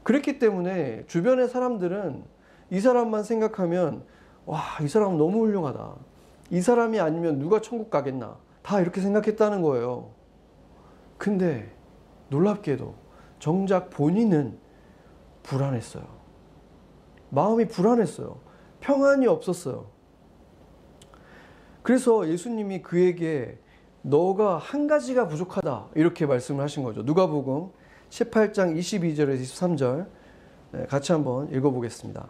그랬기 0.05 0.39
때문에 0.39 1.05
주변의 1.07 1.49
사람들은 1.49 2.25
이 2.71 2.81
사람만 2.81 3.25
생각하면 3.25 4.05
와, 4.47 4.61
이 4.83 4.89
사람 4.89 5.19
너무 5.19 5.41
훌륭하다. 5.41 5.97
이 6.51 6.61
사람이 6.61 7.01
아니면 7.01 7.39
누가 7.39 7.61
천국 7.61 7.91
가겠나. 7.91 8.37
다 8.63 8.81
이렇게 8.81 9.01
생각했다는 9.01 9.63
거예요. 9.63 10.11
근데 11.17 11.73
놀랍게도 12.29 12.95
정작 13.39 13.91
본인은 13.91 14.59
불안했어요. 15.43 16.05
마음이 17.31 17.69
불안했어요. 17.69 18.39
평안이 18.81 19.27
없었어요. 19.27 19.87
그래서 21.83 22.29
예수님이 22.29 22.83
그에게 22.83 23.59
너가 24.03 24.59
한 24.59 24.87
가지가 24.87 25.29
부족하다 25.29 25.89
이렇게 25.95 26.27
말씀을 26.27 26.63
하신 26.63 26.83
거죠. 26.83 27.03
누가복음 27.03 27.71
18장 28.11 28.77
22절에서 28.77 29.41
23절 29.41 30.07
같이 30.89 31.13
한번 31.13 31.51
읽어보겠습니다. 31.53 32.27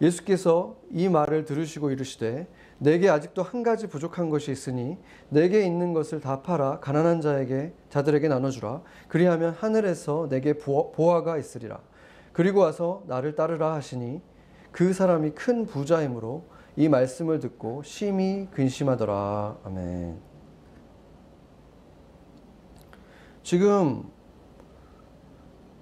예수께서 0.00 0.76
이 0.90 1.08
말을 1.08 1.44
들으시고 1.44 1.90
이르시되 1.90 2.46
내게 2.78 3.08
아직도 3.08 3.42
한 3.42 3.62
가지 3.62 3.88
부족한 3.88 4.30
것이 4.30 4.52
있으니 4.52 4.96
내게 5.28 5.64
있는 5.66 5.92
것을 5.92 6.20
다 6.20 6.42
팔아 6.42 6.78
가난한 6.80 7.20
자에게 7.20 7.72
자들에게 7.90 8.28
나눠주라. 8.28 8.82
그리하면 9.08 9.52
하늘에서 9.54 10.28
내게 10.28 10.54
보화가 10.54 11.38
있으리라. 11.38 11.80
그리고 12.32 12.60
와서 12.60 13.02
나를 13.06 13.34
따르라 13.34 13.74
하시니 13.74 14.20
그 14.70 14.92
사람이 14.92 15.30
큰 15.30 15.66
부자이므로 15.66 16.44
이 16.76 16.88
말씀을 16.88 17.40
듣고 17.40 17.82
심히 17.82 18.46
근심하더라. 18.52 19.58
아멘. 19.64 20.20
지금 23.42 24.04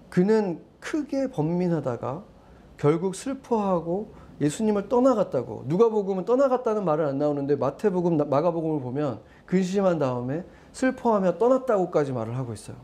그는 0.09 0.63
크게 0.81 1.29
번민하다가 1.29 2.25
결국 2.77 3.15
슬퍼하고 3.15 4.15
예수님을 4.41 4.89
떠나갔다고 4.89 5.65
누가복음은 5.67 6.25
떠나갔다는 6.25 6.85
말은 6.85 7.07
안 7.07 7.19
나오는데 7.19 7.57
마태복음, 7.57 8.29
마가복음을 8.29 8.81
보면 8.81 9.21
근심한 9.47 9.99
다음에 9.99 10.45
슬퍼하며 10.73 11.39
떠났다고까지 11.39 12.13
말을 12.13 12.37
하고 12.37 12.53
있어요. 12.53 12.77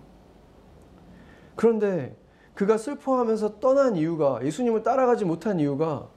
그런데 1.57 2.17
그가 2.55 2.79
슬퍼하면서 2.79 3.61
떠난 3.61 3.97
이유가 3.97 4.41
예수님을 4.43 4.83
따라가지 4.83 5.25
못한 5.25 5.61
이유가 5.61 6.09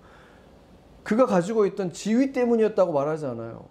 그가 1.03 1.25
가지고 1.25 1.65
있던 1.65 1.91
지위 1.91 2.31
때문이었다고 2.31 2.93
말하지 2.93 3.25
않아요. 3.27 3.65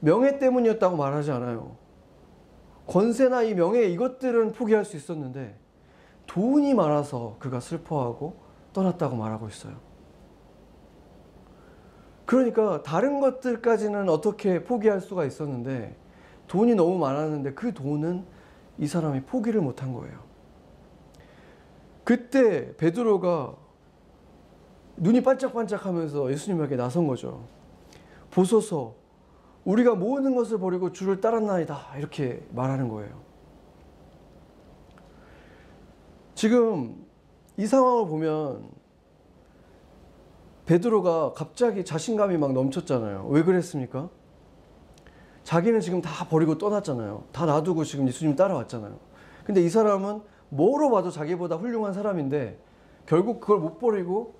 명예 0.00 0.38
때문이었다고 0.38 0.96
말하지 0.96 1.30
않아요. 1.30 1.76
권세나 2.86 3.42
이 3.42 3.54
명예 3.54 3.84
이것들은 3.84 4.52
포기할 4.52 4.84
수 4.84 4.96
있었는데 4.96 5.56
돈이 6.26 6.74
많아서 6.74 7.36
그가 7.38 7.60
슬퍼하고 7.60 8.49
떠났다고 8.72 9.16
말하고 9.16 9.48
있어요. 9.48 9.74
그러니까 12.24 12.82
다른 12.82 13.20
것들까지는 13.20 14.08
어떻게 14.08 14.62
포기할 14.62 15.00
수가 15.00 15.24
있었는데 15.24 15.96
돈이 16.46 16.74
너무 16.74 16.98
많았는데 16.98 17.54
그 17.54 17.74
돈은 17.74 18.24
이 18.78 18.86
사람이 18.86 19.22
포기를 19.22 19.60
못한 19.60 19.92
거예요. 19.92 20.18
그때 22.04 22.76
베드로가 22.76 23.54
눈이 24.96 25.22
반짝반짝하면서 25.22 26.30
예수님에게 26.30 26.76
나선 26.76 27.06
거죠. 27.06 27.44
보소서 28.30 28.94
우리가 29.64 29.94
모든 29.94 30.34
것을 30.34 30.58
버리고 30.58 30.92
주를 30.92 31.20
따랐나이다 31.20 31.96
이렇게 31.98 32.46
말하는 32.52 32.88
거예요. 32.88 33.20
지금 36.34 37.04
이 37.56 37.66
상황을 37.66 38.06
보면 38.06 38.68
베드로가 40.66 41.32
갑자기 41.32 41.84
자신감이 41.84 42.36
막 42.38 42.52
넘쳤잖아요. 42.52 43.26
왜 43.28 43.42
그랬습니까? 43.42 44.08
자기는 45.42 45.80
지금 45.80 46.00
다 46.00 46.28
버리고 46.28 46.58
떠났잖아요. 46.58 47.24
다 47.32 47.44
놔두고 47.46 47.84
지금 47.84 48.06
예수님 48.06 48.36
따라왔잖아요. 48.36 48.96
근데 49.44 49.62
이 49.62 49.68
사람은 49.68 50.20
뭐로 50.50 50.90
봐도 50.90 51.10
자기보다 51.10 51.56
훌륭한 51.56 51.92
사람인데 51.92 52.58
결국 53.06 53.40
그걸 53.40 53.58
못 53.58 53.78
버리고 53.78 54.34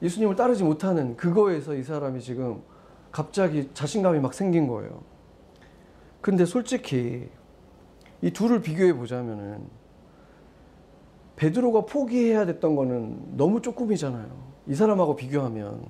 예수님을 0.00 0.36
따르지 0.36 0.64
못하는 0.64 1.16
그거에서 1.16 1.74
이 1.74 1.82
사람이 1.82 2.20
지금 2.20 2.62
갑자기 3.12 3.70
자신감이 3.74 4.20
막 4.20 4.32
생긴 4.32 4.66
거예요. 4.66 5.02
근데 6.20 6.46
솔직히 6.46 7.28
이 8.22 8.30
둘을 8.30 8.62
비교해 8.62 8.94
보자면은 8.94 9.68
베드로가 11.44 11.82
포기해야 11.82 12.46
됐던 12.46 12.74
거는 12.74 13.36
너무 13.36 13.60
조금이잖아요. 13.60 14.26
이 14.66 14.74
사람하고 14.74 15.14
비교하면 15.14 15.84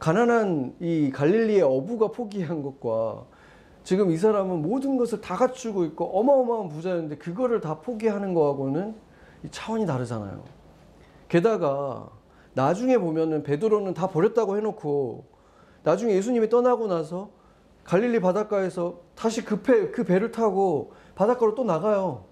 가난한 0.00 0.74
이 0.80 1.12
갈릴리의 1.12 1.62
어부가 1.62 2.08
포기한 2.08 2.62
것과 2.62 3.24
지금 3.84 4.10
이 4.10 4.16
사람은 4.16 4.62
모든 4.62 4.96
것을 4.96 5.20
다 5.20 5.36
갖추고 5.36 5.84
있고 5.84 6.06
어마어마한 6.18 6.68
부자였는데 6.70 7.18
그거를 7.18 7.60
다 7.60 7.78
포기하는 7.78 8.34
거하고는 8.34 8.96
차원이 9.52 9.86
다르잖아요. 9.86 10.42
게다가 11.28 12.08
나중에 12.54 12.98
보면은 12.98 13.44
베드로는 13.44 13.94
다 13.94 14.08
버렸다고 14.08 14.56
해놓고 14.56 15.24
나중에 15.84 16.14
예수님이 16.14 16.48
떠나고 16.48 16.88
나서 16.88 17.30
갈릴리 17.84 18.20
바닷가에서 18.20 18.98
다시 19.14 19.44
그, 19.44 19.62
배, 19.62 19.92
그 19.92 20.02
배를 20.02 20.32
타고 20.32 20.94
바닷가로 21.14 21.54
또 21.54 21.62
나가요. 21.62 22.27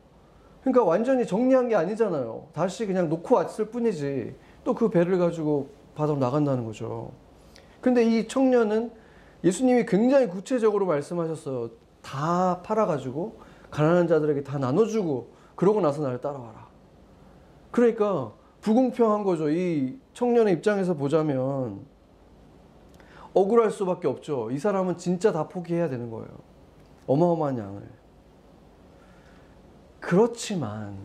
그러니까 0.67 0.83
완전히 0.83 1.25
정리한 1.25 1.69
게 1.69 1.77
아니잖아요. 1.77 2.49
다시 2.53 2.87
그냥 2.87 3.09
놓고 3.09 3.37
왔을 3.37 3.67
뿐이지. 3.67 4.35
또 4.65 4.75
그 4.75 4.91
배를 4.91 5.17
가지고 5.17 5.69
바다로 5.95 6.19
나간다는 6.19 6.65
거죠. 6.65 7.13
근데 7.81 8.03
이 8.05 8.27
청년은 8.27 8.91
예수님이 9.45 9.87
굉장히 9.87 10.27
구체적으로 10.27 10.85
말씀하셨어요. 10.87 11.71
다 12.03 12.63
팔아가지고 12.65 13.39
가난한 13.71 14.09
자들에게 14.09 14.43
다 14.43 14.59
나눠주고 14.59 15.29
그러고 15.55 15.81
나서 15.81 16.03
나를 16.03 16.21
따라와라. 16.21 16.67
그러니까 17.71 18.33
불공평한 18.61 19.23
거죠. 19.23 19.49
이 19.49 19.97
청년의 20.15 20.55
입장에서 20.55 20.95
보자면 20.95 21.87
억울할 23.35 23.71
수밖에 23.71 24.09
없죠. 24.09 24.51
이 24.51 24.59
사람은 24.59 24.97
진짜 24.97 25.31
다 25.31 25.47
포기해야 25.47 25.89
되는 25.89 26.11
거예요. 26.11 26.27
어마어마한 27.07 27.57
양을. 27.57 27.96
그렇지만 30.07 30.97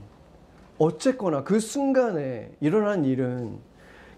어쨌거나 0.77 1.43
그 1.43 1.59
순간에 1.59 2.55
일어난 2.59 3.03
일은 3.03 3.57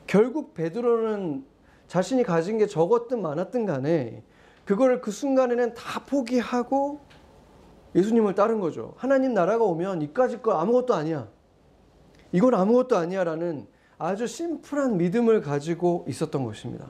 결국 0.07 0.53
베드로는 0.53 1.45
자신이 1.87 2.23
가진 2.23 2.57
게 2.57 2.67
적었든 2.67 3.21
많았든 3.21 3.65
간에 3.65 4.23
그거를 4.65 4.99
그 4.99 5.09
순간에는 5.09 5.73
다 5.73 6.03
포기하고 6.05 6.99
예수님을 7.95 8.35
따른 8.35 8.59
거죠. 8.59 8.93
하나님 8.97 9.33
나라가 9.33 9.63
오면 9.63 10.01
이까짓 10.01 10.41
거 10.41 10.51
아무것도 10.51 10.93
아니야. 10.93 11.29
이건 12.33 12.53
아무것도 12.53 12.97
아니야 12.97 13.23
라는 13.23 13.65
아주 13.97 14.27
심플한 14.27 14.97
믿음을 14.97 15.39
가지고 15.39 16.03
있었던 16.09 16.43
것입니다. 16.43 16.89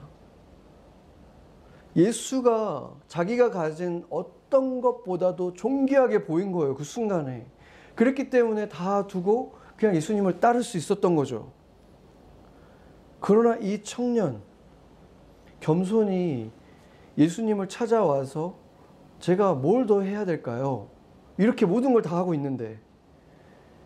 예수가 1.94 2.92
자기가 3.06 3.52
가진 3.52 4.04
어떤 4.10 4.80
것보다도 4.80 5.52
존귀하게 5.52 6.24
보인 6.24 6.50
거예요. 6.50 6.74
그 6.74 6.82
순간에. 6.82 7.53
그랬기 7.94 8.30
때문에 8.30 8.68
다 8.68 9.06
두고 9.06 9.54
그냥 9.76 9.94
예수님을 9.96 10.40
따를 10.40 10.62
수 10.62 10.76
있었던 10.76 11.14
거죠. 11.16 11.52
그러나 13.20 13.56
이 13.56 13.82
청년, 13.82 14.42
겸손히 15.60 16.50
예수님을 17.16 17.68
찾아와서 17.68 18.56
제가 19.20 19.54
뭘 19.54 19.86
더 19.86 20.00
해야 20.02 20.24
될까요? 20.24 20.88
이렇게 21.38 21.66
모든 21.66 21.92
걸 21.92 22.02
다 22.02 22.16
하고 22.16 22.34
있는데 22.34 22.78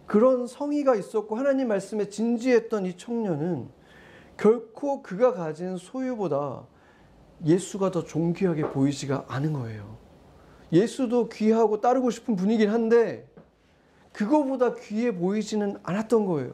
그런 0.07 0.47
성의가 0.47 0.97
있었고 0.97 1.37
하나님 1.37 1.69
말씀에 1.69 2.09
진지했던 2.09 2.87
이 2.87 2.97
청년은 2.97 3.69
결코 4.37 5.03
그가 5.03 5.35
가진 5.35 5.77
소유보다 5.77 6.65
예수가 7.45 7.91
더 7.91 8.05
존귀하게 8.05 8.71
보이지가 8.71 9.27
않은 9.29 9.53
거예요. 9.53 9.97
예수도 10.73 11.29
귀하고 11.29 11.81
따르고 11.81 12.11
싶은 12.11 12.37
분이긴 12.37 12.71
한데 12.71 13.28
그거보다 14.19 14.75
귀해 14.75 15.15
보이지는 15.15 15.77
않았던 15.85 16.27
거예요. 16.27 16.51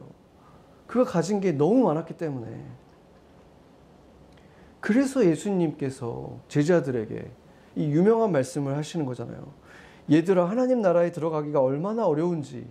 그가 0.85 1.03
가진 1.03 1.39
게 1.39 1.51
너무 1.51 1.83
많았기 1.85 2.15
때문에. 2.15 2.63
그래서 4.79 5.25
예수님께서 5.25 6.37
제자들에게 6.47 7.31
이 7.77 7.85
유명한 7.85 8.31
말씀을 8.31 8.77
하시는 8.77 9.03
거잖아요. 9.07 9.51
얘들아, 10.11 10.47
하나님 10.47 10.81
나라에 10.83 11.11
들어가기가 11.11 11.59
얼마나 11.59 12.05
어려운지, 12.05 12.67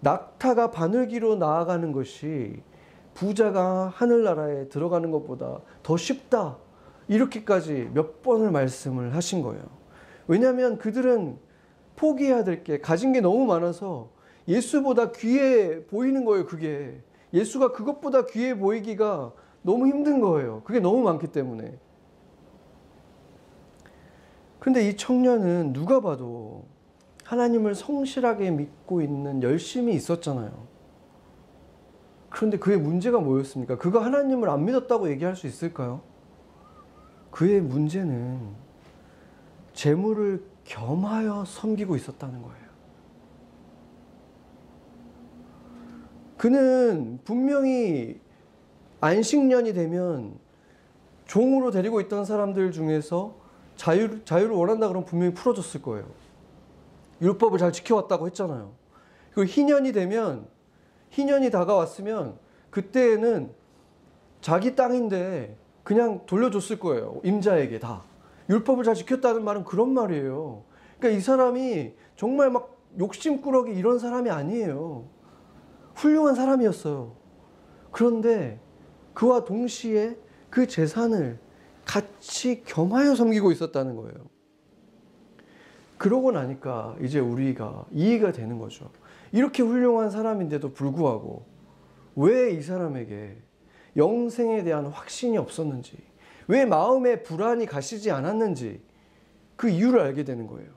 낙타가 0.00 0.72
바늘기로 0.72 1.36
나아가는 1.36 1.90
것이 1.92 2.60
부자가 3.14 3.90
하늘나라에 3.94 4.68
들어가는 4.68 5.10
것보다 5.10 5.60
더 5.82 5.96
쉽다. 5.96 6.58
이렇게까지 7.08 7.92
몇 7.94 8.20
번을 8.22 8.50
말씀을 8.50 9.14
하신 9.14 9.40
거예요. 9.40 9.62
왜냐하면 10.26 10.76
그들은 10.76 11.38
포기해야 11.96 12.44
될 12.44 12.62
게 12.62 12.78
가진 12.78 13.14
게 13.14 13.22
너무 13.22 13.46
많아서 13.46 14.17
예수보다 14.48 15.12
귀해 15.12 15.84
보이는 15.84 16.24
거예요, 16.24 16.46
그게. 16.46 17.00
예수가 17.32 17.72
그것보다 17.72 18.26
귀해 18.26 18.58
보이기가 18.58 19.32
너무 19.62 19.86
힘든 19.86 20.20
거예요. 20.20 20.62
그게 20.64 20.80
너무 20.80 21.02
많기 21.02 21.26
때문에. 21.26 21.78
근데 24.58 24.88
이 24.88 24.96
청년은 24.96 25.72
누가 25.72 26.00
봐도 26.00 26.64
하나님을 27.24 27.74
성실하게 27.74 28.50
믿고 28.50 29.02
있는 29.02 29.42
열심이 29.42 29.92
있었잖아요. 29.94 30.66
그런데 32.30 32.58
그의 32.58 32.78
문제가 32.78 33.20
뭐였습니까? 33.20 33.76
그가 33.76 34.04
하나님을 34.04 34.48
안 34.48 34.64
믿었다고 34.64 35.10
얘기할 35.10 35.36
수 35.36 35.46
있을까요? 35.46 36.00
그의 37.30 37.60
문제는 37.60 38.40
재물을 39.74 40.44
겸하여 40.64 41.44
섬기고 41.46 41.96
있었다는 41.96 42.42
거예요. 42.42 42.67
그는 46.38 47.18
분명히 47.24 48.20
안식년이 49.00 49.74
되면 49.74 50.38
종으로 51.26 51.70
데리고 51.70 52.00
있던 52.00 52.24
사람들 52.24 52.72
중에서 52.72 53.36
자유, 53.76 54.24
자유를 54.24 54.54
원한다 54.54 54.88
그러면 54.88 55.04
분명히 55.04 55.34
풀어줬을 55.34 55.82
거예요. 55.82 56.06
율법을 57.20 57.58
잘 57.58 57.72
지켜왔다고 57.72 58.26
했잖아요. 58.28 58.72
그리고 59.34 59.50
희년이 59.50 59.92
되면, 59.92 60.46
희년이 61.10 61.50
다가왔으면, 61.50 62.38
그때에는 62.70 63.52
자기 64.40 64.74
땅인데 64.74 65.56
그냥 65.82 66.22
돌려줬을 66.26 66.78
거예요. 66.78 67.20
임자에게 67.24 67.78
다. 67.78 68.02
율법을 68.48 68.84
잘 68.84 68.94
지켰다는 68.94 69.44
말은 69.44 69.64
그런 69.64 69.92
말이에요. 69.92 70.62
그러니까 70.98 71.18
이 71.18 71.20
사람이 71.20 71.94
정말 72.16 72.50
막 72.50 72.76
욕심꾸러기 72.98 73.72
이런 73.72 73.98
사람이 73.98 74.30
아니에요. 74.30 75.04
훌륭한 75.98 76.34
사람이었어요. 76.34 77.16
그런데 77.90 78.60
그와 79.14 79.44
동시에 79.44 80.16
그 80.50 80.66
재산을 80.66 81.38
같이 81.84 82.62
겸하여 82.64 83.14
섬기고 83.14 83.52
있었다는 83.52 83.96
거예요. 83.96 84.14
그러고 85.96 86.30
나니까 86.30 86.96
이제 87.02 87.18
우리가 87.18 87.86
이해가 87.90 88.32
되는 88.32 88.58
거죠. 88.58 88.90
이렇게 89.32 89.62
훌륭한 89.62 90.10
사람인데도 90.10 90.72
불구하고 90.72 91.46
왜 92.14 92.52
이 92.52 92.62
사람에게 92.62 93.36
영생에 93.96 94.62
대한 94.64 94.86
확신이 94.86 95.38
없었는지, 95.38 95.96
왜 96.46 96.64
마음에 96.64 97.22
불안이 97.22 97.66
가시지 97.66 98.10
않았는지 98.10 98.82
그 99.56 99.68
이유를 99.68 100.00
알게 100.00 100.24
되는 100.24 100.46
거예요. 100.46 100.70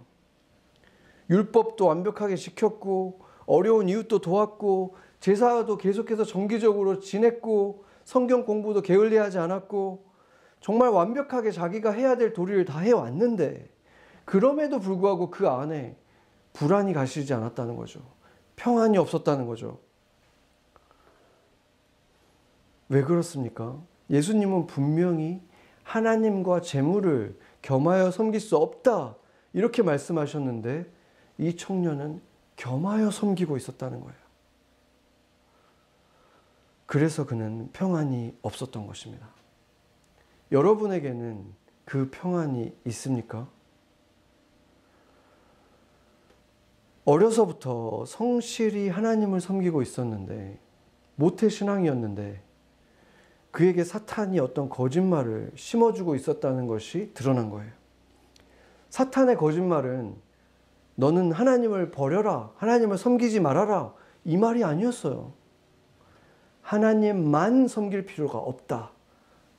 율법도 1.29 1.85
완벽하게 1.85 2.35
지켰고, 2.35 3.21
어려운 3.45 3.89
이웃도 3.89 4.19
도왔고, 4.19 4.95
제사도 5.21 5.77
계속해서 5.77 6.25
정기적으로 6.25 6.99
지냈고, 6.99 7.85
성경 8.03 8.43
공부도 8.45 8.81
게을리하지 8.81 9.37
않았고, 9.37 10.03
정말 10.59 10.89
완벽하게 10.89 11.51
자기가 11.51 11.91
해야 11.91 12.17
될 12.17 12.33
도리를 12.33 12.65
다 12.65 12.79
해왔는데, 12.79 13.69
그럼에도 14.25 14.79
불구하고 14.79 15.29
그 15.29 15.47
안에 15.47 15.95
불안이 16.53 16.93
가시지 16.93 17.33
않았다는 17.33 17.75
거죠. 17.75 18.01
평안이 18.55 18.97
없었다는 18.97 19.47
거죠. 19.47 19.79
왜 22.89 23.03
그렇습니까? 23.03 23.79
예수님은 24.09 24.67
분명히 24.67 25.41
하나님과 25.83 26.61
재물을 26.61 27.37
겸하여 27.61 28.11
섬길 28.11 28.39
수 28.39 28.57
없다. 28.57 29.15
이렇게 29.53 29.81
말씀하셨는데 29.81 30.85
이 31.37 31.55
청년은 31.55 32.21
겸하여 32.55 33.11
섬기고 33.11 33.57
있었다는 33.57 34.01
거예요. 34.01 34.15
그래서 36.91 37.25
그는 37.25 37.69
평안이 37.71 38.35
없었던 38.41 38.85
것입니다. 38.85 39.29
여러분에게는 40.51 41.45
그 41.85 42.09
평안이 42.11 42.75
있습니까? 42.87 43.47
어려서부터 47.05 48.03
성실히 48.05 48.89
하나님을 48.89 49.39
섬기고 49.39 49.81
있었는데, 49.81 50.59
모태 51.15 51.47
신앙이었는데, 51.47 52.43
그에게 53.51 53.85
사탄이 53.85 54.41
어떤 54.41 54.67
거짓말을 54.67 55.53
심어주고 55.55 56.15
있었다는 56.15 56.67
것이 56.67 57.11
드러난 57.13 57.49
거예요. 57.49 57.71
사탄의 58.89 59.37
거짓말은 59.37 60.17
너는 60.95 61.31
하나님을 61.31 61.91
버려라, 61.91 62.51
하나님을 62.57 62.97
섬기지 62.97 63.39
말아라, 63.39 63.93
이 64.25 64.35
말이 64.35 64.65
아니었어요. 64.65 65.39
하나님만 66.61 67.67
섬길 67.67 68.05
필요가 68.05 68.37
없다. 68.37 68.91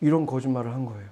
이런 0.01 0.27
거짓말을 0.27 0.73
한 0.73 0.85
거예요. 0.85 1.09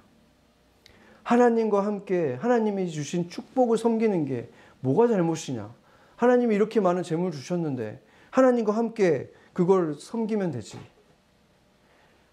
하나님과 1.23 1.85
함께 1.85 2.35
하나님이 2.35 2.89
주신 2.89 3.29
축복을 3.29 3.77
섬기는 3.77 4.25
게 4.25 4.49
뭐가 4.81 5.07
잘못이냐? 5.07 5.73
하나님이 6.15 6.55
이렇게 6.55 6.79
많은 6.79 7.03
재물 7.03 7.31
주셨는데 7.31 8.01
하나님과 8.31 8.73
함께 8.73 9.31
그걸 9.53 9.95
섬기면 9.95 10.51
되지. 10.51 10.77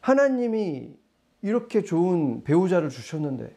하나님이 0.01 0.97
이렇게 1.43 1.83
좋은 1.83 2.43
배우자를 2.45 2.89
주셨는데 2.89 3.55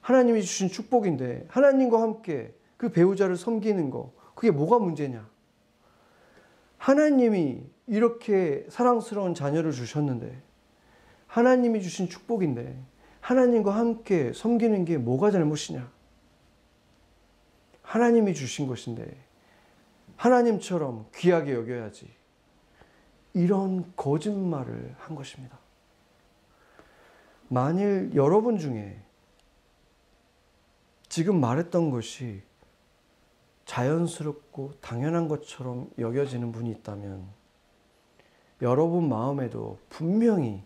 하나님이 0.00 0.42
주신 0.42 0.68
축복인데 0.68 1.46
하나님과 1.48 2.00
함께 2.00 2.54
그 2.76 2.90
배우자를 2.90 3.36
섬기는 3.36 3.90
거 3.90 4.12
그게 4.34 4.50
뭐가 4.50 4.78
문제냐? 4.78 5.28
하나님이 6.78 7.62
이렇게 7.90 8.64
사랑스러운 8.68 9.34
자녀를 9.34 9.72
주셨는데 9.72 10.40
하나님이 11.26 11.82
주신 11.82 12.08
축복인데 12.08 12.80
하나님과 13.20 13.74
함께 13.74 14.32
섬기는 14.32 14.84
게 14.84 14.96
뭐가 14.96 15.32
잘못이냐? 15.32 15.90
하나님이 17.82 18.34
주신 18.34 18.68
것인데 18.68 19.16
하나님처럼 20.16 21.06
귀하게 21.16 21.54
여겨야지. 21.54 22.08
이런 23.34 23.92
거짓말을 23.96 24.94
한 24.96 25.16
것입니다. 25.16 25.58
만일 27.48 28.12
여러분 28.14 28.56
중에 28.56 29.02
지금 31.08 31.40
말했던 31.40 31.90
것이 31.90 32.42
자연스럽고 33.64 34.74
당연한 34.80 35.26
것처럼 35.26 35.90
여겨지는 35.98 36.52
분이 36.52 36.70
있다면 36.70 37.39
여러분 38.62 39.08
마음에도 39.08 39.78
분명히 39.88 40.62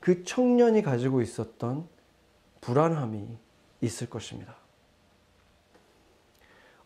그 0.00 0.24
청년이 0.24 0.82
가지고 0.82 1.20
있었던 1.20 1.86
불안함이 2.60 3.28
있을 3.80 4.08
것입니다. 4.08 4.56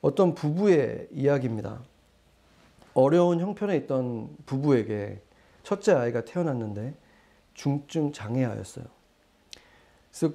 어떤 0.00 0.34
부부의 0.34 1.08
이야기입니다. 1.12 1.82
어려운 2.94 3.40
형편에 3.40 3.76
있던 3.76 4.34
부부에게 4.46 5.20
첫째 5.62 5.92
아이가 5.92 6.24
태어났는데 6.24 6.94
중증 7.54 8.12
장애아였어요. 8.12 8.86
그래서 10.10 10.34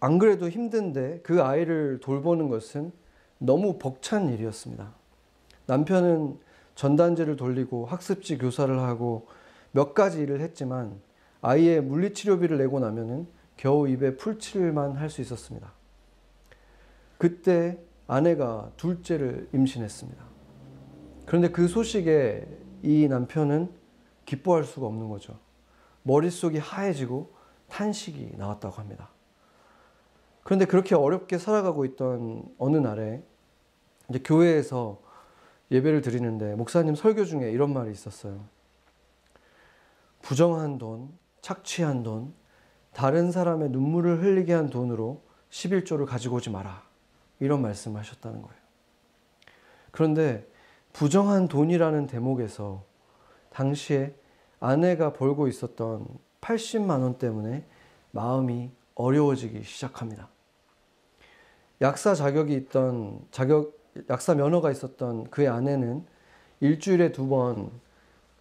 안 0.00 0.18
그래도 0.18 0.48
힘든데 0.48 1.20
그 1.22 1.42
아이를 1.42 1.98
돌보는 2.00 2.48
것은 2.48 2.92
너무 3.38 3.78
벅찬 3.78 4.28
일이었습니다. 4.28 4.94
남편은 5.66 6.38
전단지를 6.74 7.36
돌리고 7.36 7.86
학습지 7.86 8.38
교사를 8.38 8.76
하고 8.80 9.26
몇 9.72 9.94
가지 9.94 10.20
일을 10.20 10.40
했지만 10.40 11.00
아이의 11.40 11.82
물리치료비를 11.82 12.58
내고 12.58 12.80
나면은 12.80 13.26
겨우 13.56 13.88
입에 13.88 14.16
풀칠만 14.16 14.96
할 14.96 15.10
수 15.10 15.20
있었습니다. 15.20 15.72
그때 17.18 17.78
아내가 18.06 18.70
둘째를 18.76 19.48
임신했습니다. 19.52 20.24
그런데 21.26 21.48
그 21.48 21.68
소식에 21.68 22.46
이 22.82 23.08
남편은 23.08 23.70
기뻐할 24.26 24.64
수가 24.64 24.86
없는 24.86 25.08
거죠. 25.08 25.38
머릿속이 26.02 26.58
하얘지고 26.58 27.32
탄식이 27.68 28.34
나왔다고 28.36 28.74
합니다. 28.76 29.10
그런데 30.42 30.66
그렇게 30.66 30.94
어렵게 30.94 31.38
살아가고 31.38 31.84
있던 31.86 32.44
어느 32.58 32.76
날에 32.76 33.22
이제 34.10 34.18
교회에서 34.22 35.00
예배를 35.70 36.00
드리는데 36.00 36.54
목사님 36.54 36.94
설교 36.94 37.24
중에 37.24 37.50
이런 37.50 37.72
말이 37.72 37.90
있었어요. 37.90 38.44
부정한 40.22 40.78
돈, 40.78 41.10
착취한 41.40 42.02
돈, 42.02 42.32
다른 42.92 43.30
사람의 43.30 43.70
눈물을 43.70 44.22
흘리게 44.22 44.52
한 44.52 44.70
돈으로 44.70 45.22
11조를 45.50 46.06
가지고 46.06 46.36
오지 46.36 46.50
마라. 46.50 46.82
이런 47.40 47.60
말씀을 47.60 48.00
하셨다는 48.00 48.40
거예요. 48.42 48.56
그런데 49.90 50.46
부정한 50.92 51.48
돈이라는 51.48 52.06
대목에서 52.06 52.84
당시에 53.50 54.14
아내가 54.60 55.12
벌고 55.12 55.48
있었던 55.48 56.06
80만 56.40 57.02
원 57.02 57.18
때문에 57.18 57.64
마음이 58.12 58.70
어려워지기 58.94 59.62
시작합니다. 59.64 60.28
약사 61.80 62.14
자격이 62.14 62.54
있던 62.54 63.26
자격 63.30 63.83
약사 64.10 64.34
면허가 64.34 64.70
있었던 64.70 65.30
그의 65.30 65.48
아내는 65.48 66.04
일주일에 66.60 67.12
두 67.12 67.28
번 67.28 67.70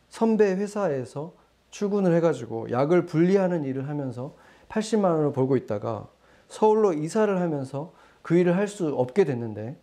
선배 0.09 0.53
회사에서 0.53 1.33
출근을 1.71 2.15
해가지고 2.15 2.69
약을 2.71 3.05
분리하는 3.07 3.63
일을 3.65 3.89
하면서 3.89 4.35
80만 4.69 5.05
원을 5.05 5.31
벌고 5.33 5.57
있다가 5.57 6.07
서울로 6.47 6.93
이사를 6.93 7.39
하면서 7.41 7.93
그 8.21 8.35
일을 8.35 8.55
할 8.55 8.67
수 8.67 8.93
없게 8.95 9.25
됐는데 9.25 9.75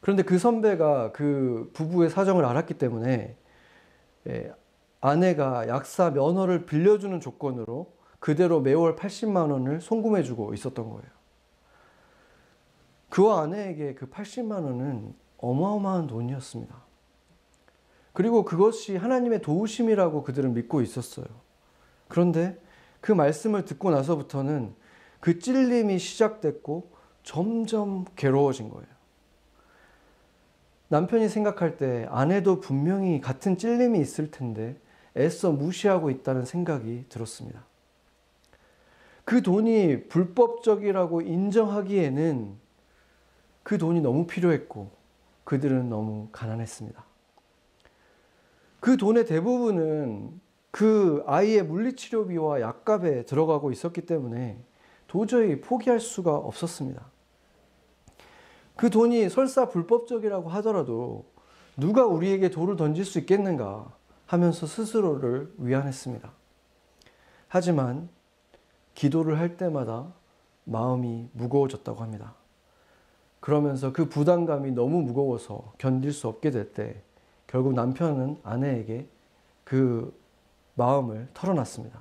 그런데 0.00 0.22
그 0.22 0.38
선배가 0.38 1.12
그 1.12 1.70
부부의 1.74 2.10
사정을 2.10 2.44
알았기 2.44 2.74
때문에 2.74 3.36
예, 4.28 4.52
아내가 5.00 5.68
약사 5.68 6.10
면허를 6.10 6.66
빌려주는 6.66 7.20
조건으로 7.20 7.92
그대로 8.18 8.60
매월 8.60 8.96
80만 8.96 9.50
원을 9.52 9.80
송금해주고 9.80 10.54
있었던 10.54 10.88
거예요. 10.90 11.15
그와 13.16 13.44
아내에게 13.44 13.94
그 13.94 14.10
80만 14.10 14.62
원은 14.64 15.14
어마어마한 15.38 16.06
돈이었습니다. 16.06 16.76
그리고 18.12 18.44
그것이 18.44 18.94
하나님의 18.94 19.40
도우심이라고 19.40 20.22
그들은 20.22 20.52
믿고 20.52 20.82
있었어요. 20.82 21.24
그런데 22.08 22.60
그 23.00 23.12
말씀을 23.12 23.64
듣고 23.64 23.90
나서부터는 23.90 24.74
그 25.20 25.38
찔림이 25.38 25.98
시작됐고 25.98 26.90
점점 27.22 28.04
괴로워진 28.16 28.68
거예요. 28.68 28.86
남편이 30.88 31.30
생각할 31.30 31.78
때 31.78 32.06
아내도 32.10 32.60
분명히 32.60 33.22
같은 33.22 33.56
찔림이 33.56 33.98
있을 33.98 34.30
텐데 34.30 34.78
애써 35.16 35.52
무시하고 35.52 36.10
있다는 36.10 36.44
생각이 36.44 37.06
들었습니다. 37.08 37.64
그 39.24 39.40
돈이 39.40 40.08
불법적이라고 40.08 41.22
인정하기에는 41.22 42.65
그 43.66 43.78
돈이 43.78 44.00
너무 44.00 44.28
필요했고 44.28 44.92
그들은 45.42 45.88
너무 45.88 46.28
가난했습니다. 46.30 47.04
그 48.78 48.96
돈의 48.96 49.26
대부분은 49.26 50.40
그 50.70 51.24
아이의 51.26 51.64
물리치료비와 51.64 52.60
약값에 52.60 53.24
들어가고 53.24 53.72
있었기 53.72 54.02
때문에 54.02 54.62
도저히 55.08 55.60
포기할 55.60 55.98
수가 55.98 56.36
없었습니다. 56.36 57.04
그 58.76 58.88
돈이 58.88 59.28
설사 59.30 59.68
불법적이라고 59.68 60.48
하더라도 60.50 61.24
누가 61.76 62.06
우리에게 62.06 62.50
돌을 62.50 62.76
던질 62.76 63.04
수 63.04 63.18
있겠는가 63.18 63.92
하면서 64.26 64.64
스스로를 64.68 65.52
위안했습니다. 65.58 66.30
하지만 67.48 68.08
기도를 68.94 69.40
할 69.40 69.56
때마다 69.56 70.12
마음이 70.62 71.30
무거워졌다고 71.32 72.00
합니다. 72.00 72.36
그러면서 73.40 73.92
그 73.92 74.08
부담감이 74.08 74.72
너무 74.72 75.02
무거워서 75.02 75.72
견딜 75.78 76.12
수 76.12 76.28
없게 76.28 76.50
될 76.50 76.72
때 76.72 77.02
결국 77.46 77.74
남편은 77.74 78.40
아내에게 78.42 79.06
그 79.64 80.12
마음을 80.74 81.28
털어놨습니다. 81.32 82.00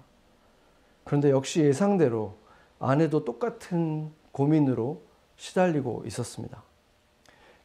그런데 1.03 1.29
역시 1.29 1.61
예상대로 1.61 2.35
아내도 2.79 3.23
똑같은 3.23 4.11
고민으로 4.31 5.01
시달리고 5.37 6.03
있었습니다. 6.07 6.63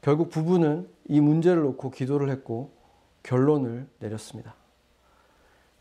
결국 0.03 0.31
부부는 0.31 0.89
이 1.09 1.21
문제를 1.21 1.63
놓고 1.63 1.91
기도를 1.91 2.31
했고 2.31 2.71
결론을 3.23 3.87
내렸습니다. 3.99 4.55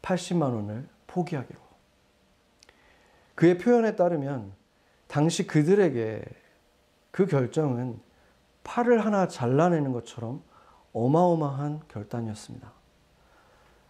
80만 0.02 0.54
원을 0.54 0.88
포기하기로. 1.08 1.60
그의 3.36 3.58
표현에 3.58 3.95
따르면 3.95 4.52
당시 5.08 5.47
그들에게 5.47 6.23
그 7.12 7.26
결정은 7.26 8.00
팔을 8.63 9.04
하나 9.04 9.28
잘라내는 9.28 9.93
것처럼 9.93 10.41
어마어마한 10.93 11.82
결단이었습니다. 11.88 12.72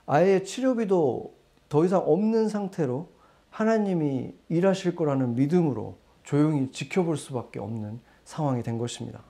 아예 0.05 0.43
치료비도 0.43 1.35
더 1.69 1.85
이상 1.85 1.99
없는 1.99 2.49
상태로 2.49 3.09
하나님이 3.49 4.33
일하실 4.49 4.95
거라는 4.95 5.35
믿음으로 5.35 5.97
조용히 6.23 6.71
지켜볼 6.71 7.17
수밖에 7.17 7.59
없는 7.59 7.99
상황이 8.23 8.63
된 8.63 8.77
것입니다. 8.77 9.23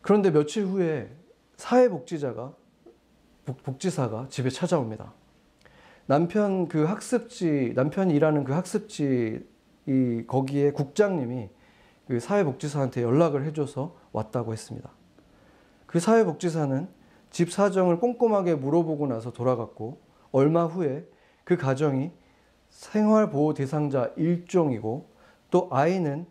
그런데 0.00 0.30
며칠 0.30 0.64
후에 0.64 1.10
사회복지자가 1.56 2.54
복지사가 3.62 4.28
집에 4.28 4.50
찾아옵니다. 4.50 5.12
남편 6.06 6.68
그 6.68 6.84
학습지 6.84 7.72
남편이 7.74 8.14
일하는 8.14 8.44
그 8.44 8.52
학습지 8.52 9.46
이 9.88 10.24
거기에 10.26 10.72
국장님이 10.72 11.48
그 12.06 12.20
사회복지사한테 12.20 13.02
연락을 13.02 13.46
해줘서 13.46 13.96
왔다고 14.12 14.52
했습니다. 14.52 14.90
그 15.86 15.98
사회복지사는 15.98 16.88
집 17.30 17.50
사정을 17.50 17.98
꼼꼼하게 17.98 18.54
물어보고 18.56 19.06
나서 19.06 19.32
돌아갔고 19.32 19.98
얼마 20.30 20.66
후에 20.66 21.06
그 21.44 21.56
가정이 21.56 22.12
생활보호 22.68 23.54
대상자 23.54 24.12
1종이고 24.14 25.04
또 25.50 25.68
아이는 25.70 26.26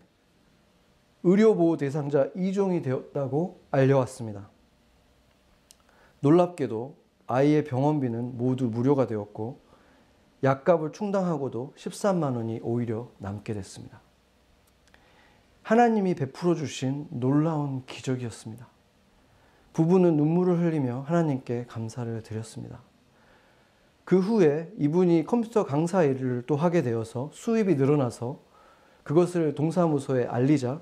의료보호 1.24 1.78
대상자 1.78 2.30
2종이 2.34 2.84
되었다고 2.84 3.60
알려왔습니다. 3.72 4.52
놀랍게도 6.20 6.96
아이의 7.26 7.64
병원비는 7.64 8.38
모두 8.38 8.68
무료가 8.68 9.08
되었고 9.08 9.67
약값을 10.44 10.92
충당하고도 10.92 11.74
13만 11.76 12.36
원이 12.36 12.60
오히려 12.64 13.10
남게 13.18 13.54
됐습니다. 13.54 14.02
하나님이 15.64 16.16
베풀어 16.16 16.56
주신 16.56 17.08
놀라운 17.10 17.86
기적이었습니다. 17.86 18.68
부부는 19.74 20.16
눈물을 20.16 20.60
흘리며 20.60 21.02
하나님께 21.02 21.66
감사를 21.68 22.24
드렸습니다. 22.24 22.82
그 24.06 24.20
후에 24.20 24.72
이분이 24.78 25.26
컴퓨터 25.26 25.66
강사 25.66 26.04
일을 26.04 26.44
또 26.48 26.56
하게 26.56 26.82
되어서 26.82 27.30
수입이 27.34 27.76
늘어나서 27.76 28.40
그것을 29.04 29.54
동사무소에 29.56 30.26
알리자 30.26 30.80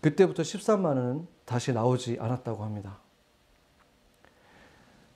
그때부터 0.00 0.42
13만 0.42 0.84
원은 0.86 1.28
다시 1.44 1.72
나오지 1.72 2.18
않았다고 2.20 2.64
합니다. 2.64 2.98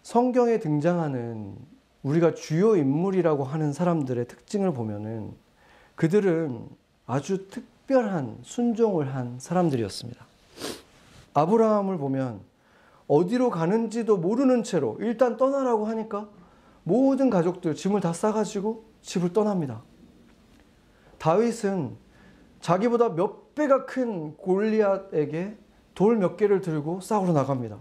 성경에 0.02 0.58
등장하는 0.58 1.56
우리가 2.02 2.34
주요 2.34 2.76
인물이라고 2.76 3.44
하는 3.44 3.72
사람들의 3.72 4.26
특징을 4.26 4.72
보면은 4.72 5.34
그들은 5.96 6.68
아주 7.06 7.48
특별한 7.48 8.38
순종을 8.42 9.14
한 9.14 9.38
사람들이었습니다. 9.38 10.24
아브라함을 11.34 11.98
보면 11.98 12.40
어디로 13.06 13.50
가는지도 13.50 14.16
모르는 14.16 14.62
채로 14.62 14.96
일단 15.00 15.36
떠나라고 15.36 15.86
하니까 15.86 16.28
모든 16.84 17.28
가족들 17.28 17.74
짐을 17.74 18.00
다 18.00 18.12
싸가지고 18.12 18.84
집을 19.02 19.32
떠납니다. 19.32 19.82
다윗은 21.18 21.96
자기보다 22.60 23.10
몇 23.10 23.54
배가 23.54 23.84
큰 23.84 24.36
골리앗에게 24.36 25.56
돌 25.94 26.16
몇 26.16 26.36
개를 26.36 26.62
들고 26.62 27.00
싸우러 27.00 27.32
나갑니다. 27.32 27.78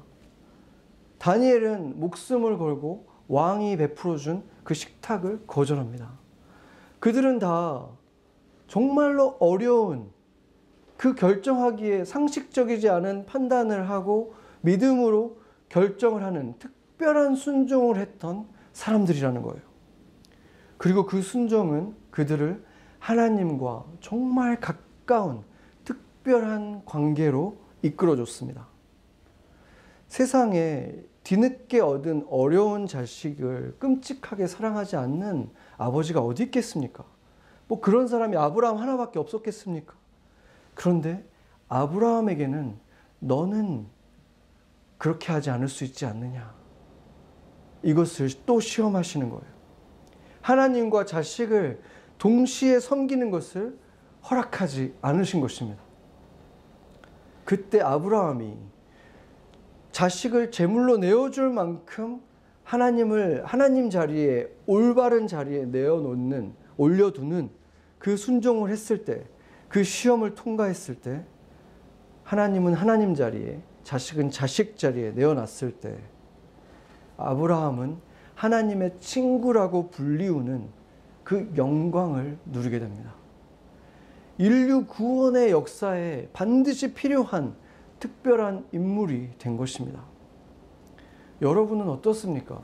다니엘은 1.19 1.99
목숨을 1.99 2.57
걸고 2.57 3.08
왕이 3.29 3.77
베풀어 3.77 4.17
준 4.17 4.43
그 4.69 4.75
식탁을 4.75 5.47
거절합니다. 5.47 6.11
그들은 6.99 7.39
다 7.39 7.87
정말로 8.67 9.35
어려운 9.39 10.11
그 10.95 11.15
결정하기에 11.15 12.05
상식적이지 12.05 12.87
않은 12.87 13.25
판단을 13.25 13.89
하고 13.89 14.35
믿음으로 14.61 15.39
결정을 15.69 16.21
하는 16.21 16.53
특별한 16.59 17.33
순종을 17.33 17.97
했던 17.97 18.47
사람들이라는 18.73 19.41
거예요. 19.41 19.63
그리고 20.77 21.07
그 21.07 21.23
순종은 21.23 21.95
그들을 22.11 22.63
하나님과 22.99 23.85
정말 24.01 24.59
가까운 24.59 25.41
특별한 25.83 26.83
관계로 26.85 27.57
이끌어줬습니다. 27.81 28.67
세상에 30.09 30.93
뒤늦게 31.29 31.79
얻은 31.79 32.25
어려운 32.31 32.87
자식을 32.87 33.75
끔찍하게 33.77 34.47
사랑하지 34.47 34.95
않는 34.95 35.51
아버지가 35.77 36.21
어디 36.21 36.41
있겠습니까? 36.45 37.05
뭐 37.67 37.79
그런 37.79 38.07
사람이 38.07 38.35
아브라함 38.35 38.77
하나밖에 38.77 39.19
없었겠습니까? 39.19 39.93
그런데 40.73 41.23
아브라함에게는 41.67 42.79
너는 43.19 43.85
그렇게 44.97 45.31
하지 45.31 45.51
않을 45.51 45.67
수 45.67 45.83
있지 45.83 46.07
않느냐. 46.07 46.51
이것을 47.83 48.29
또 48.47 48.59
시험하시는 48.59 49.29
거예요. 49.29 49.45
하나님과 50.41 51.05
자식을 51.05 51.79
동시에 52.17 52.79
섬기는 52.79 53.29
것을 53.29 53.77
허락하지 54.27 54.95
않으신 55.03 55.41
것입니다. 55.41 55.79
그때 57.45 57.81
아브라함이 57.81 58.78
자식을 59.99 60.51
제물로 60.51 60.97
내어줄 60.97 61.49
만큼 61.49 62.21
하나님을 62.63 63.43
하나님 63.45 63.89
자리에 63.89 64.47
올바른 64.65 65.27
자리에 65.27 65.65
내어놓는 65.65 66.53
올려두는 66.77 67.49
그 67.97 68.15
순종을 68.15 68.69
했을 68.69 69.03
때 69.05 69.25
그 69.69 69.83
시험을 69.83 70.35
통과했을 70.35 70.95
때 70.95 71.23
하나님은 72.23 72.73
하나님 72.73 73.15
자리에 73.15 73.61
자식은 73.83 74.31
자식 74.31 74.77
자리에 74.77 75.11
내어놨을 75.11 75.71
때 75.79 75.97
아브라함은 77.17 77.97
하나님의 78.35 78.97
친구라고 78.99 79.89
불리우는 79.89 80.67
그 81.23 81.51
영광을 81.55 82.37
누리게 82.45 82.79
됩니다. 82.79 83.13
인류 84.37 84.85
구원의 84.85 85.51
역사에 85.51 86.29
반드시 86.33 86.93
필요한 86.93 87.55
특별한 87.99 88.67
인물이 88.71 89.31
된 89.37 89.57
것입니다. 89.57 90.03
여러분은 91.41 91.89
어떻습니까? 91.89 92.61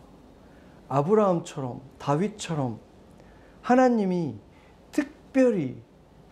아브라함처럼 0.88 1.82
다윗처럼 1.98 2.80
하나님이 3.62 4.36
특별히 4.92 5.82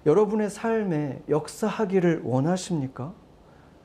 여러분의 0.06 0.50
삶에 0.50 1.24
역사하기를 1.30 2.22
원하십니까? 2.24 3.14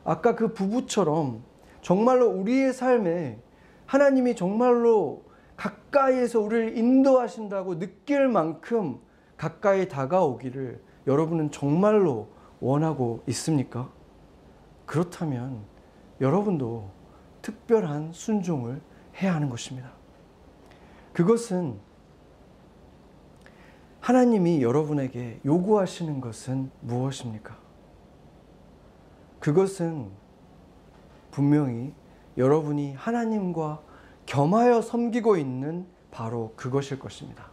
아까 0.04 0.34
그 0.34 0.52
부부처럼 0.52 1.42
정말로 1.80 2.28
우리의 2.28 2.72
삶에 2.72 3.40
하나님이 3.86 4.36
정말로 4.36 5.24
가까이에서 5.56 6.40
우리를 6.40 6.76
인도하신다고 6.76 7.78
느낄 7.78 8.28
만큼 8.28 9.00
가까이 9.36 9.88
다가오기를 9.88 10.80
여러분은 11.06 11.50
정말로 11.50 12.28
원하고 12.60 13.22
있습니까? 13.28 13.90
그렇다면 14.88 15.60
여러분도 16.18 16.90
특별한 17.42 18.14
순종을 18.14 18.80
해야 19.20 19.34
하는 19.34 19.50
것입니다. 19.50 19.92
그것은 21.12 21.78
하나님이 24.00 24.62
여러분에게 24.62 25.40
요구하시는 25.44 26.22
것은 26.22 26.70
무엇입니까? 26.80 27.58
그것은 29.40 30.10
분명히 31.30 31.92
여러분이 32.38 32.94
하나님과 32.94 33.82
겸하여 34.24 34.80
섬기고 34.80 35.36
있는 35.36 35.86
바로 36.10 36.54
그것일 36.56 36.98
것입니다. 36.98 37.50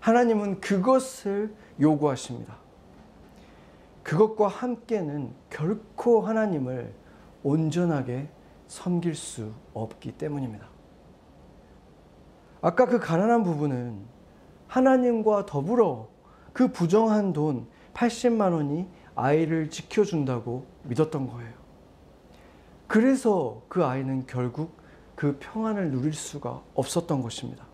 하나님은 0.00 0.62
그것을 0.62 1.54
요구하십니다. 1.78 2.63
그것과 4.04 4.48
함께는 4.48 5.32
결코 5.50 6.20
하나님을 6.20 6.94
온전하게 7.42 8.28
섬길 8.68 9.14
수 9.14 9.50
없기 9.72 10.12
때문입니다. 10.12 10.68
아까 12.60 12.86
그 12.86 12.98
가난한 12.98 13.42
부부는 13.42 13.98
하나님과 14.68 15.46
더불어 15.46 16.08
그 16.52 16.68
부정한 16.68 17.32
돈 17.32 17.66
80만 17.94 18.52
원이 18.52 18.88
아이를 19.14 19.70
지켜준다고 19.70 20.66
믿었던 20.84 21.28
거예요. 21.28 21.52
그래서 22.86 23.62
그 23.68 23.84
아이는 23.84 24.26
결국 24.26 24.76
그 25.14 25.38
평안을 25.40 25.90
누릴 25.90 26.12
수가 26.12 26.62
없었던 26.74 27.22
것입니다. 27.22 27.66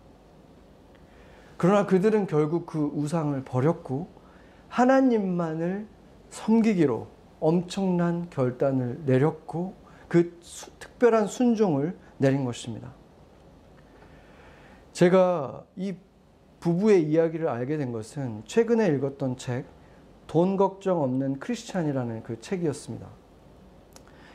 그러나 1.57 1.85
그들은 1.85 2.27
결국 2.27 2.65
그 2.65 2.91
우상을 2.93 3.43
버렸고 3.43 4.09
하나님만을 4.69 5.87
섬기기로 6.31 7.07
엄청난 7.39 8.29
결단을 8.29 9.01
내렸고 9.05 9.75
그 10.07 10.37
수, 10.41 10.71
특별한 10.79 11.27
순종을 11.27 11.95
내린 12.17 12.45
것입니다. 12.45 12.91
제가 14.93 15.63
이 15.75 15.95
부부의 16.59 17.03
이야기를 17.03 17.47
알게 17.47 17.77
된 17.77 17.91
것은 17.91 18.43
최근에 18.45 18.87
읽었던 18.87 19.37
책, 19.37 19.65
돈 20.27 20.57
걱정 20.57 21.01
없는 21.01 21.39
크리스찬이라는 21.39 22.23
그 22.23 22.39
책이었습니다. 22.39 23.07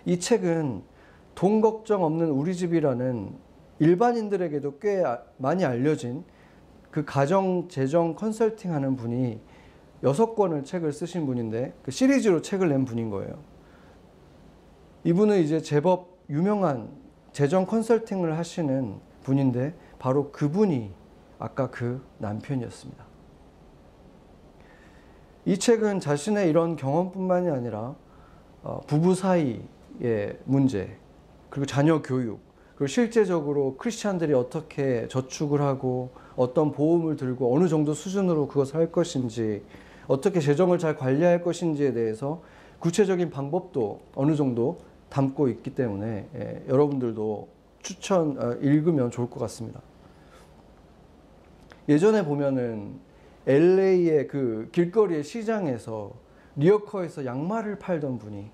이 0.04 0.18
책은 0.18 0.82
돈 1.34 1.60
걱정 1.60 2.04
없는 2.04 2.30
우리 2.30 2.54
집이라는 2.54 3.36
일반인들에게도 3.78 4.78
꽤 4.78 5.02
많이 5.36 5.64
알려진 5.64 6.24
그 6.90 7.04
가정 7.04 7.68
재정 7.68 8.14
컨설팅 8.14 8.72
하는 8.72 8.96
분이 8.96 9.40
여섯 10.06 10.36
권을 10.36 10.62
책을 10.62 10.92
쓰신 10.92 11.26
분인데 11.26 11.74
그 11.82 11.90
시리즈로 11.90 12.40
책을 12.40 12.68
낸 12.68 12.84
분인 12.84 13.10
거예요. 13.10 13.34
이분은 15.02 15.40
이제 15.42 15.60
제법 15.60 16.16
유명한 16.30 16.88
재정 17.32 17.66
컨설팅을 17.66 18.38
하시는 18.38 18.94
분인데 19.24 19.74
바로 19.98 20.30
그분이 20.30 20.92
아까 21.40 21.70
그 21.70 22.00
남편이었습니다. 22.18 23.04
이 25.44 25.58
책은 25.58 25.98
자신의 25.98 26.48
이런 26.48 26.76
경험뿐만이 26.76 27.50
아니라 27.50 27.96
어, 28.62 28.80
부부 28.86 29.14
사이의 29.14 30.38
문제, 30.44 30.96
그리고 31.50 31.66
자녀 31.66 32.00
교육, 32.00 32.40
그리고 32.76 32.86
실제적으로 32.86 33.76
크리스찬들이 33.76 34.34
어떻게 34.34 35.08
저축을 35.08 35.60
하고 35.60 36.10
어떤 36.36 36.72
보험을 36.72 37.16
들고 37.16 37.54
어느 37.54 37.68
정도 37.68 37.92
수준으로 37.92 38.48
그것을 38.48 38.76
할 38.76 38.92
것인지, 38.92 39.62
어떻게 40.08 40.40
재정을 40.40 40.78
잘 40.78 40.96
관리할 40.96 41.42
것인지에 41.42 41.92
대해서 41.92 42.42
구체적인 42.78 43.30
방법도 43.30 44.00
어느 44.14 44.36
정도 44.36 44.78
담고 45.08 45.48
있기 45.48 45.74
때문에 45.74 46.28
예, 46.34 46.64
여러분들도 46.68 47.48
추천 47.82 48.36
어, 48.38 48.52
읽으면 48.60 49.10
좋을 49.10 49.30
것 49.30 49.40
같습니다. 49.40 49.80
예전에 51.88 52.24
보면은 52.24 52.98
LA의 53.46 54.26
그 54.26 54.68
길거리의 54.72 55.22
시장에서 55.22 56.12
리어커에서 56.56 57.24
양말을 57.24 57.78
팔던 57.78 58.18
분이 58.18 58.50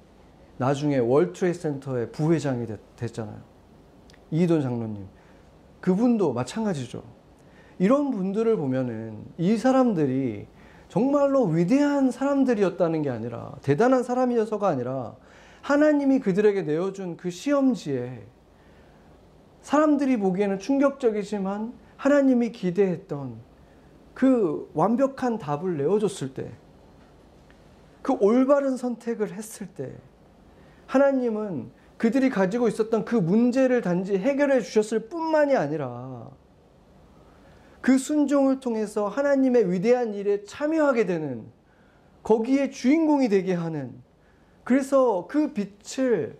나중에 0.58 0.98
월트레이 0.98 1.54
센터의 1.54 2.12
부회장이 2.12 2.66
됐, 2.96 3.12
잖아요 3.12 3.40
이돈 4.30 4.60
장로님. 4.60 5.06
그분도 5.80 6.32
마찬가지죠. 6.32 7.02
이런 7.78 8.10
분들을 8.10 8.56
보면은 8.56 9.24
이 9.38 9.56
사람들이 9.56 10.46
정말로 10.92 11.46
위대한 11.46 12.10
사람들이었다는 12.10 13.00
게 13.00 13.08
아니라 13.08 13.54
대단한 13.62 14.02
사람이어서가 14.02 14.68
아니라 14.68 15.16
하나님이 15.62 16.18
그들에게 16.18 16.60
내어준 16.60 17.16
그 17.16 17.30
시험지에 17.30 18.22
사람들이 19.62 20.18
보기에는 20.18 20.58
충격적이지만 20.58 21.72
하나님이 21.96 22.52
기대했던 22.52 23.36
그 24.12 24.70
완벽한 24.74 25.38
답을 25.38 25.78
내어줬을 25.78 26.34
때, 26.34 26.50
그 28.02 28.12
올바른 28.20 28.76
선택을 28.76 29.32
했을 29.32 29.68
때, 29.68 29.94
하나님은 30.88 31.70
그들이 31.96 32.28
가지고 32.28 32.68
있었던 32.68 33.06
그 33.06 33.16
문제를 33.16 33.80
단지 33.80 34.18
해결해 34.18 34.60
주셨을 34.60 35.08
뿐만이 35.08 35.56
아니라 35.56 36.28
그 37.82 37.98
순종을 37.98 38.60
통해서 38.60 39.08
하나님의 39.08 39.70
위대한 39.70 40.14
일에 40.14 40.44
참여하게 40.44 41.04
되는 41.04 41.44
거기에 42.22 42.70
주인공이 42.70 43.28
되게 43.28 43.52
하는 43.52 43.92
그래서 44.64 45.26
그 45.28 45.52
빛을 45.52 46.38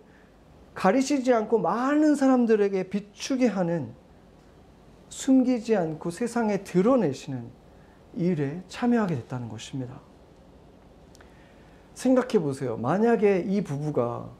가리시지 0.73 1.33
않고 1.33 1.59
많은 1.59 2.15
사람들에게 2.15 2.89
비추게 2.89 3.47
하는 3.47 3.91
숨기지 5.09 5.75
않고 5.75 6.09
세상에 6.09 6.63
드러내시는 6.63 7.45
일에 8.15 8.63
참여하게 8.69 9.15
됐다는 9.15 9.49
것입니다. 9.49 9.99
생각해 11.93 12.39
보세요. 12.39 12.77
만약에 12.77 13.45
이 13.47 13.61
부부가 13.61 14.31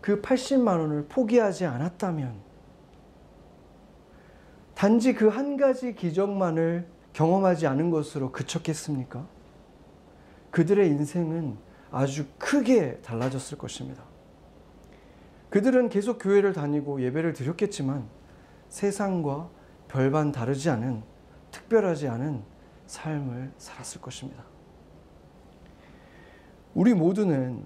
그 0.00 0.20
80만 0.22 0.80
원을 0.80 1.06
포기하지 1.08 1.66
않았다면 1.66 2.47
단지 4.78 5.12
그 5.12 5.28
한 5.28 5.56
가지 5.56 5.92
기적만을 5.92 6.86
경험하지 7.12 7.66
않은 7.66 7.90
것으로 7.90 8.30
그쳤겠습니까? 8.30 9.26
그들의 10.52 10.86
인생은 10.86 11.58
아주 11.90 12.26
크게 12.38 13.00
달라졌을 13.00 13.58
것입니다. 13.58 14.04
그들은 15.50 15.88
계속 15.88 16.18
교회를 16.22 16.52
다니고 16.52 17.02
예배를 17.02 17.32
드렸겠지만 17.32 18.08
세상과 18.68 19.50
별반 19.88 20.30
다르지 20.30 20.70
않은 20.70 21.02
특별하지 21.50 22.06
않은 22.06 22.44
삶을 22.86 23.50
살았을 23.58 24.00
것입니다. 24.00 24.44
우리 26.72 26.94
모두는 26.94 27.64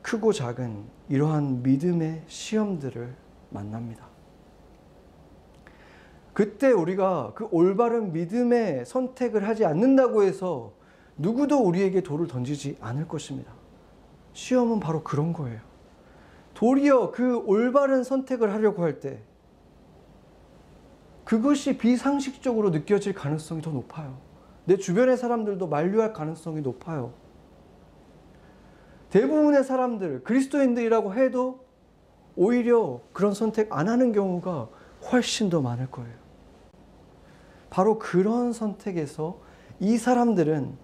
크고 0.00 0.32
작은 0.32 0.86
이러한 1.10 1.62
믿음의 1.62 2.22
시험들을 2.28 3.14
만납니다. 3.50 4.13
그때 6.34 6.70
우리가 6.72 7.32
그 7.34 7.48
올바른 7.52 8.12
믿음의 8.12 8.84
선택을 8.86 9.46
하지 9.48 9.64
않는다고 9.64 10.24
해서 10.24 10.72
누구도 11.16 11.60
우리에게 11.60 12.02
돌을 12.02 12.26
던지지 12.26 12.76
않을 12.80 13.06
것입니다. 13.08 13.52
시험은 14.32 14.80
바로 14.80 15.04
그런 15.04 15.32
거예요. 15.32 15.60
도리어 16.54 17.12
그 17.12 17.38
올바른 17.46 18.02
선택을 18.04 18.52
하려고 18.52 18.82
할 18.82 19.00
때 19.00 19.22
그것이 21.24 21.78
비상식적으로 21.78 22.70
느껴질 22.70 23.14
가능성이 23.14 23.62
더 23.62 23.70
높아요. 23.70 24.18
내 24.66 24.76
주변의 24.76 25.16
사람들도 25.16 25.66
만류할 25.66 26.12
가능성이 26.12 26.60
높아요. 26.60 27.14
대부분의 29.10 29.64
사람들, 29.64 30.24
그리스도인들이라고 30.24 31.14
해도 31.14 31.64
오히려 32.36 33.00
그런 33.12 33.32
선택 33.32 33.72
안 33.72 33.88
하는 33.88 34.12
경우가 34.12 34.68
훨씬 35.10 35.48
더 35.48 35.60
많을 35.60 35.90
거예요. 35.90 36.23
바로 37.74 37.98
그런 37.98 38.52
선택에서 38.52 39.40
이 39.80 39.98
사람들은 39.98 40.78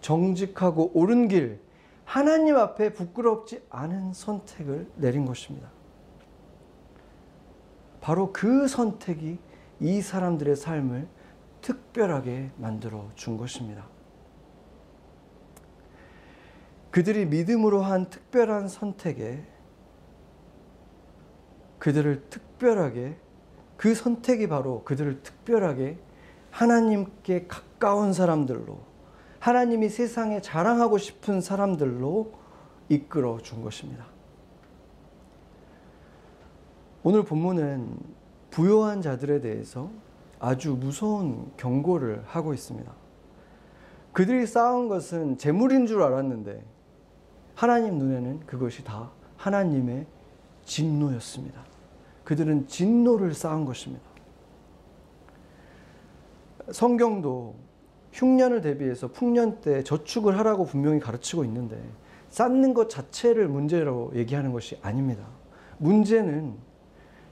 정직하고 0.00 0.92
옳은 0.94 1.26
길, 1.26 1.60
하나님 2.04 2.56
앞에 2.56 2.92
부끄럽지 2.92 3.64
않은 3.68 4.12
선택을 4.12 4.88
내린 4.94 5.24
것입니다. 5.26 5.68
바로 8.00 8.32
그 8.32 8.68
선택이 8.68 9.40
이 9.80 10.00
사람들의 10.00 10.54
삶을 10.54 11.08
특별하게 11.62 12.52
만들어 12.58 13.10
준 13.16 13.36
것입니다. 13.36 13.84
그들이 16.92 17.26
믿음으로 17.26 17.82
한 17.82 18.08
특별한 18.08 18.68
선택에 18.68 19.42
그들을 21.80 22.28
특별하게 22.30 23.16
그 23.76 23.96
선택이 23.96 24.46
바로 24.46 24.84
그들을 24.84 25.24
특별하게 25.24 26.05
하나님께 26.56 27.48
가까운 27.48 28.14
사람들로 28.14 28.78
하나님이 29.40 29.90
세상에 29.90 30.40
자랑하고 30.40 30.96
싶은 30.96 31.42
사람들로 31.42 32.32
이끌어 32.88 33.38
준 33.42 33.60
것입니다. 33.62 34.06
오늘 37.02 37.24
본문은 37.24 37.98
부요한 38.50 39.02
자들에 39.02 39.42
대해서 39.42 39.90
아주 40.40 40.72
무서운 40.80 41.52
경고를 41.58 42.22
하고 42.26 42.54
있습니다. 42.54 42.90
그들이 44.14 44.46
쌓은 44.46 44.88
것은 44.88 45.36
재물인 45.36 45.86
줄 45.86 46.02
알았는데 46.02 46.64
하나님 47.54 47.98
눈에는 47.98 48.40
그것이 48.46 48.82
다 48.82 49.10
하나님의 49.36 50.06
진노였습니다. 50.64 51.62
그들은 52.24 52.66
진노를 52.66 53.34
쌓은 53.34 53.66
것입니다. 53.66 54.15
성경도 56.70 57.54
흉년을 58.12 58.60
대비해서 58.60 59.08
풍년 59.08 59.60
때 59.60 59.82
저축을 59.82 60.38
하라고 60.38 60.64
분명히 60.64 61.00
가르치고 61.00 61.44
있는데 61.44 61.80
쌓는 62.30 62.74
것 62.74 62.88
자체를 62.88 63.48
문제로 63.48 64.10
얘기하는 64.14 64.52
것이 64.52 64.78
아닙니다. 64.82 65.26
문제는 65.78 66.54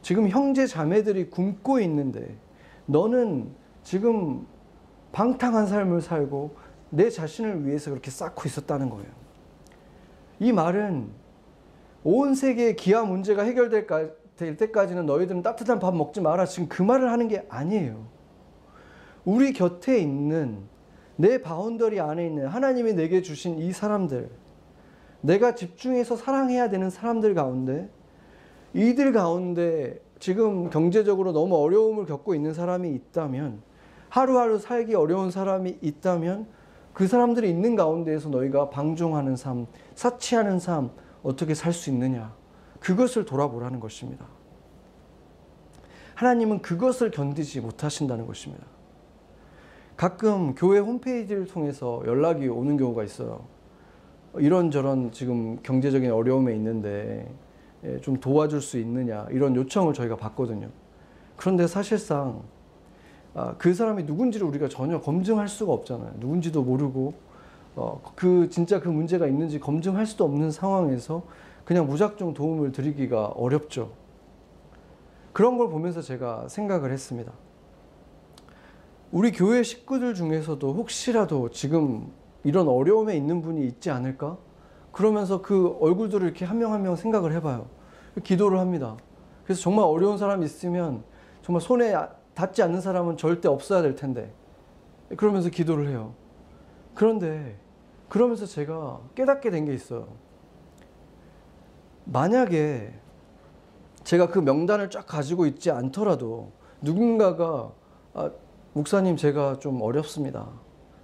지금 0.03 0.29
형제 0.29 0.67
자매들이 0.67 1.31
굶고 1.31 1.81
있는데 1.81 2.37
너는 2.87 3.51
지금 3.83 4.47
방탕한 5.13 5.67
삶을 5.67 6.03
살고 6.03 6.55
내 6.91 7.09
자신을 7.09 7.67
위해서 7.67 7.91
그렇게 7.91 8.11
쌓고 8.11 8.43
있었다는 8.47 8.91
거예요. 8.91 9.09
이 10.39 10.53
말은 10.53 11.09
온 12.05 12.35
세계의 12.35 12.77
기아 12.77 13.03
문제가 13.03 13.43
해결될 13.43 13.87
때까지는 14.59 15.07
너희들은 15.07 15.43
따뜻한 15.43 15.79
밥 15.79 15.97
먹지 15.97 16.21
마라. 16.21 16.45
지금 16.45 16.69
그 16.69 16.83
말을 16.83 17.11
하는 17.11 17.29
게 17.29 17.47
아니에요. 17.49 18.07
우리 19.25 19.53
곁에 19.53 19.99
있는 19.99 20.63
내 21.17 21.41
boundary 21.41 22.01
안에 22.01 22.27
있는 22.27 22.47
하나님이 22.47 22.95
내게 22.95 23.23
주신 23.23 23.59
이 23.59 23.73
사람들, 23.73 24.29
내가 25.21 25.55
집중해서 25.55 26.17
사랑해야 26.17 26.69
되는 26.69 26.91
사람들 26.91 27.35
가운데, 27.35 27.89
이들 28.75 29.13
가운데 29.13 30.01
지금 30.19 30.69
경제적으로 30.71 31.33
너무 31.33 31.57
어려움을 31.57 32.07
겪고 32.07 32.35
있는 32.35 32.53
사람이 32.53 32.91
있다면, 32.91 33.63
하루하루 34.09 34.59
살기 34.59 34.95
어려운 34.95 35.31
사람이 35.31 35.79
있다면, 35.81 36.47
그 36.93 37.07
사람들이 37.07 37.49
있는 37.49 37.75
가운데에서 37.77 38.29
너희가 38.29 38.71
방종하는 38.71 39.37
삶, 39.37 39.67
사치하는 39.95 40.59
삶, 40.59 40.91
어떻게 41.23 41.55
살 41.55 41.73
수 41.73 41.91
있느냐. 41.91 42.35
그것을 42.81 43.25
돌아보라는 43.25 43.81
것입니다. 43.81 44.27
하나님은 46.15 46.61
그것을 46.61 47.11
견디지 47.11 47.61
못하신다는 47.61 48.27
것입니다. 48.27 48.74
가끔 49.97 50.55
교회 50.55 50.79
홈페이지를 50.79 51.47
통해서 51.47 52.03
연락이 52.07 52.49
오는 52.49 52.77
경우가 52.77 53.05
있어요. 53.05 53.45
이런저런 54.37 55.13
지금 55.13 55.59
경제적인 55.63 56.11
어려움에 56.11 56.55
있는데 56.57 57.31
예, 57.85 58.01
좀 58.01 58.19
도와줄 58.19 58.61
수 58.61 58.79
있느냐 58.79 59.27
이런 59.31 59.55
요청을 59.55 59.95
저희가 59.95 60.17
받거든요. 60.17 60.69
그런데 61.37 61.67
사실상 61.67 62.43
아, 63.35 63.55
그 63.59 63.75
사람이 63.75 64.05
누군지를 64.05 64.47
우리가 64.47 64.69
전혀 64.69 65.01
검증할 65.01 65.49
수가 65.49 65.73
없잖아요. 65.73 66.15
누군지도 66.19 66.63
모르고 66.63 67.15
어, 67.77 68.01
그 68.15 68.49
진짜 68.49 68.81
그 68.81 68.89
문제가 68.89 69.27
있는지 69.27 69.59
검증할 69.59 70.07
수도 70.07 70.25
없는 70.25 70.51
상황에서 70.51 71.23
그냥 71.65 71.87
무작정 71.87 72.35
도움을 72.35 72.73
드리기가 72.73 73.27
어렵죠. 73.27 73.91
그런 75.33 75.59
걸 75.59 75.69
보면서 75.69 76.01
제가 76.01 76.47
생각을 76.49 76.93
했습니다. 76.93 77.33
우리 79.15 79.31
교회 79.31 79.63
식구들 79.63 80.15
중에서도 80.15 80.75
혹시라도 80.75 81.49
지금 81.51 82.13
이런 82.43 82.67
어려움에 82.67 83.17
있는 83.17 83.43
분이 83.43 83.65
있지 83.65 83.89
않을까? 83.93 84.39
그러면서 84.91 85.41
그 85.41 85.77
얼굴들을 85.81 86.27
이렇게 86.27 86.45
한 86.45 86.59
명 86.59 86.73
한 86.73 86.83
명 86.83 86.97
생각을 86.97 87.33
해봐요. 87.35 87.69
기도를 88.25 88.59
합니다. 88.59 88.97
그래서 89.45 89.61
정말 89.63 89.85
어려운 89.85 90.19
사람이 90.19 90.45
있으면 90.45 91.05
정말 91.43 91.61
손에 91.61 91.95
닿지 92.35 92.61
않는 92.65 92.81
사람은 92.81 93.17
절대 93.17 93.47
없어야 93.47 93.83
될 93.83 93.95
텐데. 93.95 94.33
그러면서 95.17 95.49
기도를 95.49 95.89
해요. 95.91 96.15
그런데 96.97 97.57
그러면서 98.09 98.47
제가 98.47 99.01
깨닫게 99.15 99.51
된 99.51 99.65
게 99.65 99.75
있어요. 99.75 100.09
만약에 102.07 102.93
제가 104.03 104.27
그 104.29 104.41
명단을 104.41 104.91
쫙 104.91 105.07
가지고 105.07 105.47
있지 105.47 105.71
않더라도 105.71 106.51
누군가가 106.83 107.71
아, 108.13 108.31
목사님 108.75 109.17
제가 109.17 109.61
좀 109.61 109.81
어렵습니다. 109.81 110.49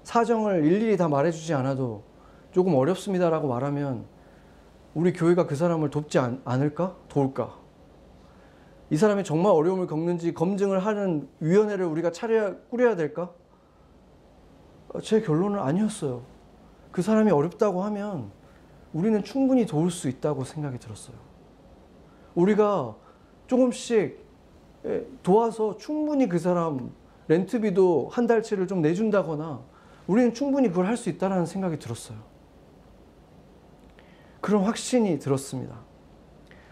사정을 0.03 0.65
일일이 0.65 0.97
다 0.97 1.07
말해주지 1.07 1.55
않아도 1.55 2.03
조금 2.51 2.75
어렵습니다라고 2.75 3.47
말하면 3.47 4.07
우리 4.93 5.13
교회가 5.13 5.47
그 5.47 5.55
사람을 5.55 5.91
돕지 5.91 6.19
않, 6.19 6.43
않을까? 6.45 6.97
도울까? 7.09 7.57
이 8.91 8.97
사람이 8.97 9.23
정말 9.23 9.53
어려움을 9.53 9.87
겪는지 9.87 10.35
검증을 10.35 10.85
하는 10.85 11.29
위원회를 11.39 11.87
우리가 11.87 12.11
차려야, 12.11 12.57
꾸려야 12.71 12.97
될까? 12.97 13.31
제 15.01 15.21
결론은 15.21 15.61
아니었어요. 15.61 16.23
그 16.91 17.03
사람이 17.03 17.31
어렵다고 17.31 17.85
하면 17.85 18.33
우리는 18.93 19.23
충분히 19.23 19.65
도울 19.65 19.93
수 19.93 20.09
있다고 20.09 20.43
생각이 20.43 20.81
들었어요. 20.81 21.17
우리가 22.35 22.97
조금씩 23.47 24.19
예, 24.87 25.07
도와서 25.23 25.77
충분히 25.77 26.29
그 26.29 26.41
사람 26.41 26.99
rent비도 27.31 28.09
한 28.11 28.27
달치를 28.27 28.67
좀 28.67 28.83
내준다거나 28.83 29.61
우리는 30.09 30.35
충분히 30.35 30.69
그걸 30.69 30.87
할 30.87 30.97
수 30.97 31.09
있다는 31.09 31.47
생각이 31.47 31.79
들었어요. 31.79 32.19
그런 34.41 34.65
확신이 34.65 35.21
들었습니다. 35.21 35.79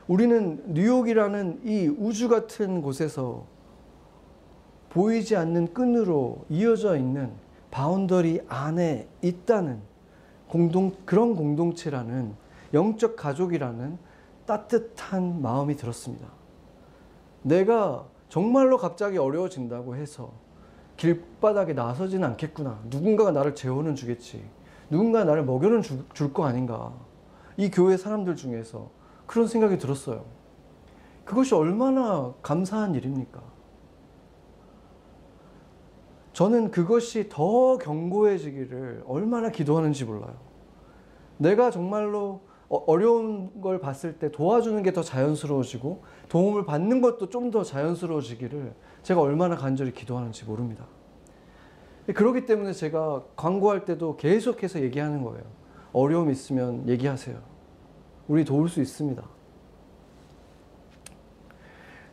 우리는 0.09 0.64
뉴욕이라는 0.66 1.61
이 1.64 1.86
우주 1.86 2.28
같은 2.28 2.82
곳에서 2.82 3.46
보이지 4.88 5.36
않는 5.36 5.74
끈으로 5.74 6.44
이어져 6.48 6.96
있는 6.96 7.30
boundary 7.70 8.40
안에 8.48 9.06
있다는 9.22 9.80
공동, 10.48 10.92
그런 11.04 11.36
공동체라는 11.36 12.34
영적 12.74 13.14
가족이라는 13.14 13.96
따뜻한 14.46 15.40
마음이 15.40 15.76
들었습니다. 15.76 16.26
내가 17.42 18.06
정말로 18.28 18.76
갑자기 18.76 19.18
어려워진다고 19.18 19.94
해서 19.94 20.32
길바닥에 20.99 21.72
나서지는 21.72 22.28
않겠구나. 22.30 22.80
누군가가 22.84 23.30
나를 23.30 23.55
재워는 23.55 23.94
주겠지. 23.94 24.44
누군가 24.90 25.24
나를 25.24 25.44
먹여는 25.44 25.80
줄 25.82 26.32
거 26.32 26.44
아닌가. 26.44 26.92
이 27.57 27.70
교회 27.70 27.96
사람들 27.96 28.36
중에서 28.36 28.90
그런 29.26 29.46
생각이 29.46 29.78
들었어요. 29.78 30.24
그것이 31.24 31.55
얼마나 31.55 32.34
감사한 32.42 32.94
일입니까? 32.94 33.40
저는 36.32 36.70
그것이 36.70 37.28
더 37.28 37.78
견고해지기를 37.78 39.05
얼마나 39.07 39.51
기도하는지 39.51 40.05
몰라요. 40.05 40.36
내가 41.36 41.70
정말로 41.70 42.40
어, 42.68 42.76
어려운 42.86 43.60
걸 43.60 43.80
봤을 43.80 44.18
때 44.18 44.30
도와주는 44.30 44.82
게 44.82 44.92
더 44.92 45.02
자연스러워지고 45.02 46.02
도움을 46.28 46.64
받는 46.66 47.00
것도 47.00 47.28
좀 47.30 47.50
더 47.50 47.62
자연스러워지기를 47.64 48.74
제가 49.02 49.20
얼마나 49.20 49.56
간절히 49.56 49.92
기도하는지 49.92 50.44
모릅니다. 50.44 50.86
그렇기 52.14 52.46
때문에 52.46 52.72
제가 52.72 53.22
광고할 53.36 53.84
때도 53.84 54.16
계속해서 54.16 54.80
얘기하는 54.80 55.22
거예요. 55.22 55.44
어려움 55.92 56.30
있으면 56.30 56.86
얘기하세요. 56.88 57.38
우리 58.28 58.44
도울 58.44 58.68
수 58.68 58.80
있습니다. 58.80 59.22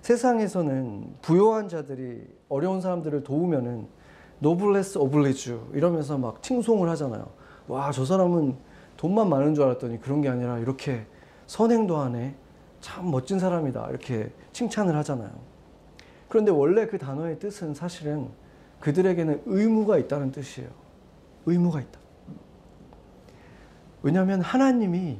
세상에서는 0.01 1.16
부요한 1.22 1.68
자들이 1.68 2.24
어려운 2.47 2.80
사람들을 2.80 3.24
도우면은 3.24 3.88
노블레스 4.39 4.97
오블리주 4.99 5.72
이러면서 5.74 6.18
막 6.18 6.43
칭송을 6.43 6.89
하잖아요. 6.89 7.28
와, 7.68 7.91
저 7.91 8.06
사람은 8.06 8.56
돈만 8.98 9.30
많은 9.30 9.56
줄 9.56 9.66
알았더니 9.66 10.00
그런 10.00 10.22
게 10.22 10.30
아니라 10.30 10.60
이렇게 10.60 11.06
선행도 11.48 11.98
하네. 11.98 12.36
참 12.80 13.12
멋진 13.12 13.39
사람이다. 13.39 13.88
이렇게 13.89 14.32
칭찬을 14.52 14.96
하잖아요. 14.98 15.32
그런데 16.28 16.52
원래 16.52 16.88
그 16.88 16.98
단어의 16.98 17.39
뜻은 17.39 17.74
사실은 17.74 18.30
그들에게는 18.80 19.43
의무가 19.46 19.98
있다는 19.98 20.32
뜻이에요. 20.32 20.70
의무가 21.46 21.82
있다. 21.82 22.00
왜냐하면 24.04 24.41
하나님이 24.41 25.20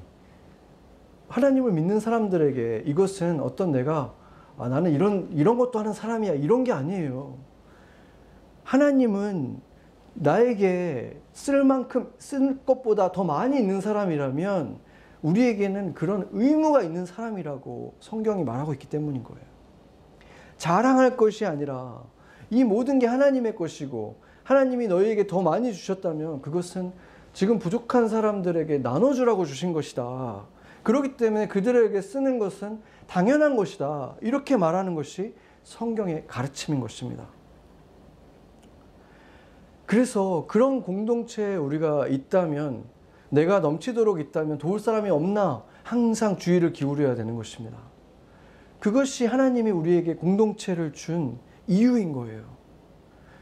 하나님을 1.28 1.72
믿는 1.72 2.00
사람들에게 2.00 2.84
이것은 2.86 3.40
어떤 3.40 3.72
내가 3.72 4.14
아, 4.58 4.70
나는 4.70 4.92
이런 4.92 5.30
이런 5.32 5.58
것도 5.58 5.80
하는 5.80 5.92
사람이야 5.92 6.34
이런 6.34 6.64
게 6.64 6.72
아니에요. 6.72 7.38
하나님은 8.64 9.60
나에게 10.14 11.20
쓸 11.36 11.66
만큼 11.66 12.14
쓸 12.18 12.58
것보다 12.66 13.12
더 13.12 13.26
많이 13.26 13.60
있는 13.60 13.82
사람이라면 13.82 14.80
우리에게는 15.22 15.94
그런 15.94 16.30
의무가 16.32 16.82
있는 16.82 17.06
사람이라고 17.06 17.96
성경이 18.00 18.46
말하고 18.46 18.72
있기 18.74 18.88
때문인 18.88 19.22
거예요. 19.24 19.44
자랑할 20.58 21.18
것이 21.18 21.46
아니라 21.46 22.02
이 22.50 22.64
모든 22.64 23.00
게 23.00 23.06
하나님의 23.06 23.56
것이고 23.56 24.22
하나님이 24.44 24.88
너희에게 24.88 25.28
더 25.28 25.42
많이 25.42 25.74
주셨다면 25.74 26.42
그것은 26.42 26.94
지금 27.34 27.60
부족한 27.60 28.08
사람들에게 28.08 28.78
나눠주라고 28.78 29.44
주신 29.44 29.74
것이다. 29.74 30.46
그렇기 30.84 31.18
때문에 31.18 31.50
그들에게 31.50 32.00
쓰는 32.00 32.40
것은 32.40 32.80
당연한 33.08 33.58
것이다. 33.58 34.16
이렇게 34.22 34.56
말하는 34.56 34.96
것이 34.96 35.34
성경의 35.64 36.28
가르침인 36.28 36.80
것입니다. 36.80 37.35
그래서 39.86 40.46
그런 40.48 40.82
공동체에 40.82 41.56
우리가 41.56 42.08
있다면 42.08 42.86
내가 43.30 43.60
넘치도록 43.60 44.20
있다면 44.20 44.58
도울 44.58 44.80
사람이 44.80 45.10
없나 45.10 45.64
항상 45.84 46.38
주의를 46.38 46.74
기울여야 46.74 47.16
되는 47.16 47.36
것입니다. 47.36 47.78
그것이 48.80 49.26
하나님이 49.26 49.72
우리에게 49.72 50.16
공동체를 50.16 50.94
준 50.94 51.40
이유인 51.68 52.14
거예요. 52.14 52.44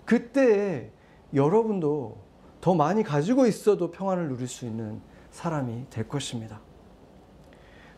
그때 0.06 0.92
여러분도 1.34 2.18
더 2.62 2.76
많이 2.76 3.04
가지고 3.04 3.46
있어도 3.46 3.92
평안을 3.92 4.30
누릴 4.30 4.48
수 4.48 4.66
있는 4.66 5.02
사람이 5.32 5.88
될 5.90 6.08
것입니다. 6.08 6.62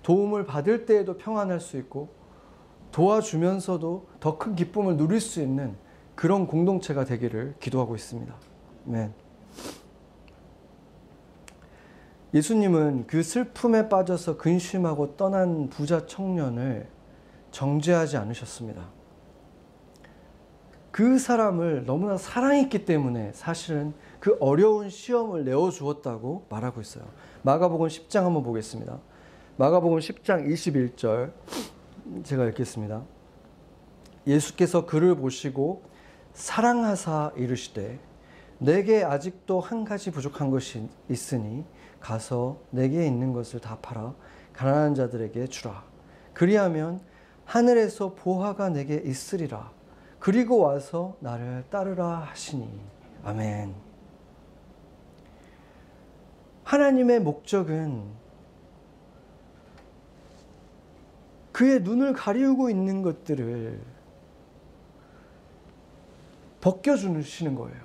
도움을 0.03 0.45
받을 0.45 0.85
때에도 0.85 1.17
평안할 1.17 1.59
수 1.59 1.77
있고 1.77 2.09
도와주면서도 2.91 4.07
더 4.19 4.37
큰 4.37 4.55
기쁨을 4.55 4.97
누릴 4.97 5.19
수 5.19 5.41
있는 5.41 5.75
그런 6.15 6.47
공동체가 6.47 7.05
되기를 7.05 7.55
기도하고 7.59 7.95
있습니다. 7.95 8.33
네. 8.85 9.11
예수님은 12.33 13.07
그 13.07 13.23
슬픔에 13.23 13.87
빠져서 13.87 14.37
근심하고 14.37 15.15
떠난 15.15 15.69
부자 15.69 16.05
청년을 16.05 16.87
정죄하지 17.51 18.17
않으셨습니다. 18.17 18.89
그 20.91 21.19
사람을 21.19 21.85
너무나 21.85 22.17
사랑했기 22.17 22.85
때문에 22.85 23.31
사실은 23.33 23.93
그 24.19 24.37
어려운 24.39 24.89
시험을 24.89 25.43
내어주었다고 25.45 26.45
말하고 26.49 26.81
있어요. 26.81 27.05
마가복음 27.43 27.87
10장 27.87 28.23
한번 28.23 28.43
보겠습니다. 28.43 28.99
마가복음 29.57 29.99
10장 29.99 30.47
21절 30.47 31.31
제가 32.23 32.45
읽겠습니다. 32.47 33.03
예수께서 34.27 34.85
그를 34.85 35.15
보시고 35.15 35.83
사랑하사 36.35 37.31
이르시되 37.37 37.97
내게 38.59 39.03
아직도 39.03 39.61
한 39.61 39.85
가지 39.85 40.11
부족한 40.11 40.51
것이 40.51 40.87
있으니 41.09 41.65
가서 41.99 42.57
내게 42.69 43.07
있는 43.07 43.33
것을 43.33 43.59
다 43.59 43.77
팔아 43.81 44.13
가난한 44.53 44.95
자들에게 44.95 45.47
주라. 45.47 45.83
그리하면 46.33 47.01
하늘에서 47.45 48.13
보화가 48.15 48.69
내게 48.69 48.95
있으리라. 48.95 49.71
그리고 50.19 50.59
와서 50.59 51.15
나를 51.19 51.63
따르라 51.69 52.27
하시니. 52.29 52.69
아멘. 53.23 53.73
하나님의 56.63 57.19
목적은 57.21 58.03
그의 61.51 61.81
눈을 61.81 62.13
가리우고 62.13 62.69
있는 62.69 63.01
것들을 63.01 63.94
벗겨주시는 66.65 67.53
거예요. 67.53 67.77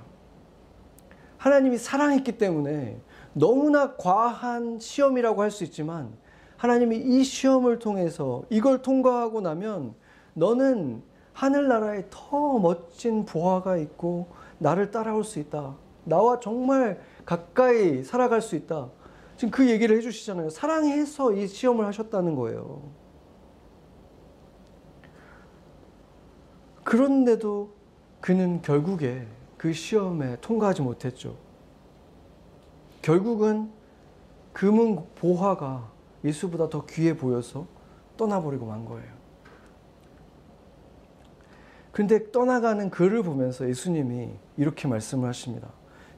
하나님이 1.36 1.76
사랑했기 1.76 2.38
때문에 2.38 2.98
너무나 3.34 3.94
과한 3.96 4.80
시험이라고 4.80 5.42
할 5.42 5.50
수 5.50 5.64
있지만 5.64 6.12
하나님이 6.56 6.96
이 6.96 7.22
시험을 7.22 7.78
통해서 7.78 8.42
이걸 8.48 8.80
통과하고 8.80 9.42
나면 9.42 9.94
너는 10.32 11.02
하늘나라에 11.34 12.04
더 12.10 12.58
멋진 12.58 13.26
보화가 13.26 13.76
있고 13.76 14.28
나를 14.58 14.90
따라올 14.90 15.24
수 15.24 15.38
있다. 15.38 15.76
나와 16.04 16.40
정말 16.40 17.00
가까이 17.26 18.02
살아갈 18.02 18.40
수 18.40 18.56
있다. 18.56 18.88
지금 19.36 19.50
그 19.50 19.68
얘기를 19.70 19.96
해주시잖아요. 19.96 20.50
사랑해서 20.50 21.32
이 21.32 21.46
시험을 21.46 21.86
하셨다는 21.86 22.34
거예요. 22.34 22.82
그런데도 26.84 27.79
그는 28.20 28.62
결국에 28.62 29.26
그 29.56 29.72
시험에 29.72 30.36
통과하지 30.40 30.82
못했죠. 30.82 31.36
결국은 33.02 33.70
금은 34.52 35.04
보화가 35.16 35.90
예수보다 36.24 36.68
더 36.68 36.84
귀해 36.86 37.16
보여서 37.16 37.66
떠나버리고 38.16 38.66
만 38.66 38.84
거예요. 38.84 39.20
근데 41.92 42.30
떠나가는 42.30 42.88
그를 42.90 43.22
보면서 43.22 43.68
예수님이 43.68 44.30
이렇게 44.56 44.86
말씀을 44.86 45.28
하십니다. 45.28 45.68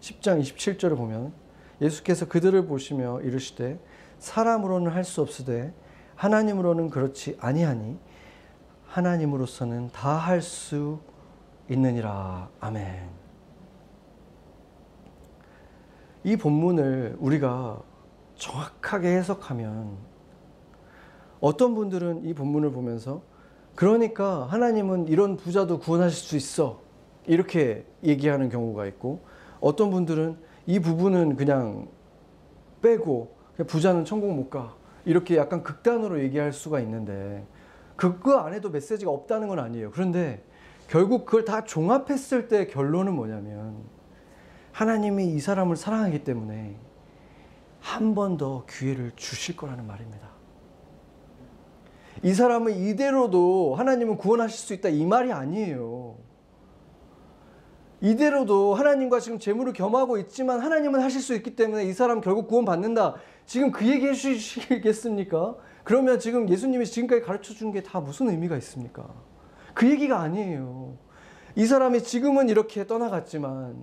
10장 0.01 0.41
27절을 0.41 0.97
보면 0.97 1.33
예수께서 1.81 2.27
그들을 2.29 2.67
보시며 2.67 3.21
이르시되 3.23 3.79
사람으로는 4.19 4.93
할 4.93 5.05
수 5.05 5.21
없으되 5.21 5.73
하나님으로는 6.17 6.91
그렇지 6.91 7.37
아니하니 7.41 7.99
하나님으로서는 8.87 9.91
다 9.93 10.17
할 10.19 10.43
수 10.43 11.01
있느니라. 11.69 12.49
아멘. 12.61 13.09
이 16.25 16.37
본문을 16.37 17.17
우리가 17.19 17.81
정확하게 18.37 19.17
해석하면 19.17 19.97
어떤 21.41 21.75
분들은 21.75 22.25
이 22.25 22.35
본문을 22.35 22.71
보면서 22.71 23.23
그러니까 23.75 24.47
하나님은 24.47 25.09
이런 25.09 25.37
부자도 25.37 25.79
구원하실 25.79 26.17
수 26.17 26.37
있어. 26.37 26.81
이렇게 27.27 27.85
얘기하는 28.05 28.49
경우가 28.49 28.87
있고 28.87 29.21
어떤 29.61 29.91
분들은 29.91 30.37
이 30.67 30.81
부분은 30.81 31.37
그냥 31.37 31.89
빼고 32.81 33.37
부자는 33.67 34.05
천국 34.05 34.35
못 34.35 34.51
가. 34.51 34.75
이렇게 35.05 35.37
약간 35.37 35.63
극단으로 35.63 36.21
얘기할 36.21 36.53
수가 36.53 36.81
있는데 36.81 37.45
그, 37.97 38.19
그 38.21 38.35
안에도 38.35 38.71
메시지가 38.71 39.11
없다는 39.11 39.49
건 39.49 39.59
아니에요. 39.59 39.91
그런데 39.91 40.45
결국 40.93 41.25
그걸 41.25 41.47
다 41.47 41.65
종합했을 41.65 42.49
때 42.49 42.67
결론은 42.67 43.15
뭐냐면 43.15 43.83
하나님이 44.73 45.33
이 45.33 45.41
사람을 45.41 45.75
사랑하기 45.75 46.23
때문에 46.23 46.77
한 47.81 48.15
번 48.15 48.37
더 48.37 48.67
기회를 48.69 49.13
주실 49.17 49.57
거라는 49.57 49.87
말입니다. 49.87 50.29
이 52.23 52.35
사람은 52.35 52.75
이대로도 52.75 53.75
하나님은 53.75 54.19
구원하실 54.19 54.59
수 54.59 54.75
있다 54.75 54.91
이 54.91 55.07
말이 55.07 55.33
아니에요. 55.33 56.17
이대로도 58.03 58.75
하나님과 58.75 59.19
지금 59.21 59.39
재물을 59.39 59.73
겸하고 59.73 60.19
있지만 60.19 60.61
하나님은 60.61 61.01
하실 61.01 61.23
수 61.23 61.35
있기 61.35 61.57
때문에 61.57 61.85
이 61.87 61.95
사람 61.95 62.21
결국 62.21 62.49
구원받는다. 62.49 63.15
지금 63.47 63.73
그 63.73 63.89
얘기 63.89 64.07
해주시겠습니까? 64.09 65.57
그러면 65.85 66.19
지금 66.19 66.51
예수님이 66.51 66.85
지금까지 66.85 67.23
가르쳐 67.23 67.55
준 67.55 67.73
게 67.73 67.83
다 67.83 67.99
무슨 68.01 68.29
의미가 68.29 68.59
있습니까? 68.59 69.09
그 69.75 69.91
얘기가 69.91 70.21
아니에요. 70.21 70.97
이 71.55 71.67
사람이 71.67 72.03
지금은 72.03 72.49
이렇게 72.49 72.87
떠나갔지만 72.87 73.77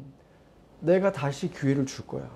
내가 0.80 1.12
다시 1.12 1.52
기회를 1.52 1.86
줄 1.86 2.08
거야. 2.08 2.30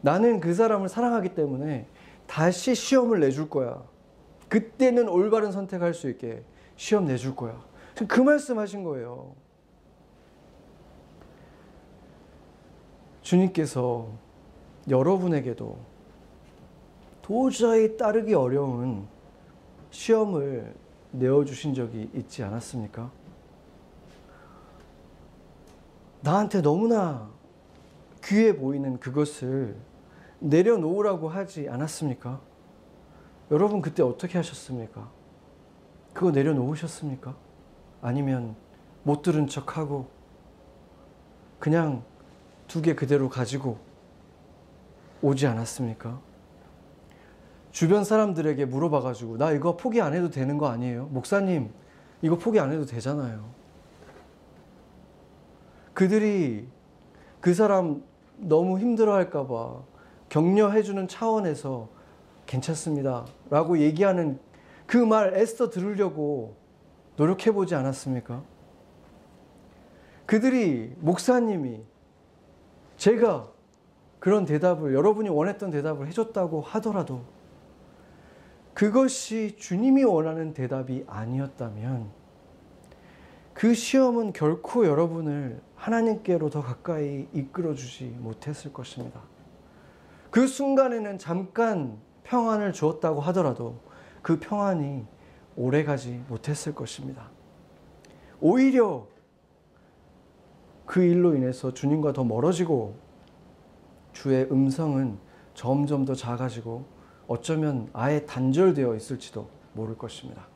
나는 0.00 0.40
그 0.40 0.54
사람을 0.54 0.88
사랑하기 0.88 1.34
때문에 1.34 1.86
다시 2.26 2.74
시험을 2.74 3.20
내줄 3.20 3.48
거야. 3.48 3.82
그때는 4.48 5.08
올바른 5.08 5.52
선택할 5.52 5.94
수 5.94 6.10
있게 6.10 6.42
시험 6.76 7.06
내줄 7.06 7.36
거야. 7.36 7.62
그 8.08 8.20
말씀 8.20 8.58
하신 8.58 8.82
거예요. 8.82 9.34
주님께서 13.22 14.08
여러분에게도 14.88 15.78
도저히 17.22 17.96
따르기 17.96 18.34
어려운 18.34 19.06
시험을 19.90 20.74
내어주신 21.12 21.74
적이 21.74 22.10
있지 22.14 22.42
않았습니까? 22.42 23.10
나한테 26.22 26.62
너무나 26.62 27.30
귀해 28.24 28.56
보이는 28.56 28.98
그것을 28.98 29.76
내려놓으라고 30.38 31.28
하지 31.28 31.68
않았습니까? 31.68 32.40
여러분 33.50 33.82
그때 33.82 34.02
어떻게 34.02 34.38
하셨습니까? 34.38 35.10
그거 36.14 36.30
내려놓으셨습니까? 36.30 37.34
아니면 38.00 38.54
못 39.02 39.22
들은 39.22 39.46
척하고 39.46 40.08
그냥 41.58 42.02
두 42.68 42.80
개 42.80 42.94
그대로 42.94 43.28
가지고 43.28 43.78
오지 45.20 45.46
않았습니까? 45.46 46.18
주변 47.72 48.04
사람들에게 48.04 48.66
물어봐가지고 48.66 49.38
나 49.38 49.50
이거 49.50 49.76
포기 49.76 50.00
안 50.00 50.14
해도 50.14 50.30
되는 50.30 50.58
거 50.58 50.68
아니에요? 50.68 51.06
목사님 51.06 51.70
이거 52.20 52.36
포기 52.36 52.60
안 52.60 52.70
해도 52.70 52.84
되잖아요. 52.86 53.44
그들이 55.94 56.68
그 57.40 57.54
사람 57.54 58.02
너무 58.36 58.78
힘들어할까봐 58.78 59.82
격려해주는 60.28 61.08
차원에서 61.08 61.88
괜찮습니다. 62.46 63.26
라고 63.50 63.78
얘기하는 63.78 64.38
그 64.86 64.98
말 64.98 65.34
애써 65.34 65.70
들으려고 65.70 66.56
노력해보지 67.16 67.74
않았습니까? 67.74 68.42
그들이, 70.26 70.94
목사님이, 70.98 71.82
제가 72.96 73.48
그런 74.18 74.44
대답을, 74.44 74.94
여러분이 74.94 75.28
원했던 75.28 75.70
대답을 75.70 76.06
해줬다고 76.08 76.60
하더라도 76.62 77.22
그것이 78.74 79.56
주님이 79.58 80.04
원하는 80.04 80.54
대답이 80.54 81.04
아니었다면 81.06 82.10
그 83.54 83.74
시험은 83.74 84.32
결코 84.32 84.86
여러분을 84.86 85.60
하나님께로 85.76 86.48
더 86.50 86.62
가까이 86.62 87.28
이끌어 87.32 87.74
주지 87.74 88.04
못했을 88.18 88.72
것입니다. 88.72 89.20
그 90.30 90.46
순간에는 90.46 91.18
잠깐 91.18 91.98
평안을 92.24 92.72
주었다고 92.72 93.20
하더라도 93.20 93.80
그 94.22 94.38
평안이 94.38 95.04
오래 95.56 95.84
가지 95.84 96.22
못했을 96.28 96.74
것입니다. 96.74 97.30
오히려 98.40 99.06
그 100.86 101.02
일로 101.02 101.34
인해서 101.34 101.74
주님과 101.74 102.12
더 102.12 102.24
멀어지고 102.24 102.96
주의 104.12 104.44
음성은 104.50 105.18
점점 105.54 106.04
더 106.04 106.14
작아지고 106.14 106.84
어쩌면 107.32 107.88
아예 107.94 108.26
단절되어 108.26 108.94
있을지도 108.94 109.48
모를 109.72 109.96
것입니다. 109.96 110.46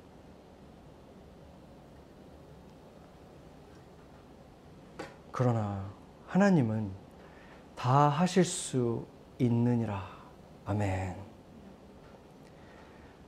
그러나 5.33 5.91
하나님은 6.27 6.91
다 7.75 8.11
하실 8.11 8.45
수 8.45 9.07
있느니라. 9.39 10.07
아멘. 10.67 11.17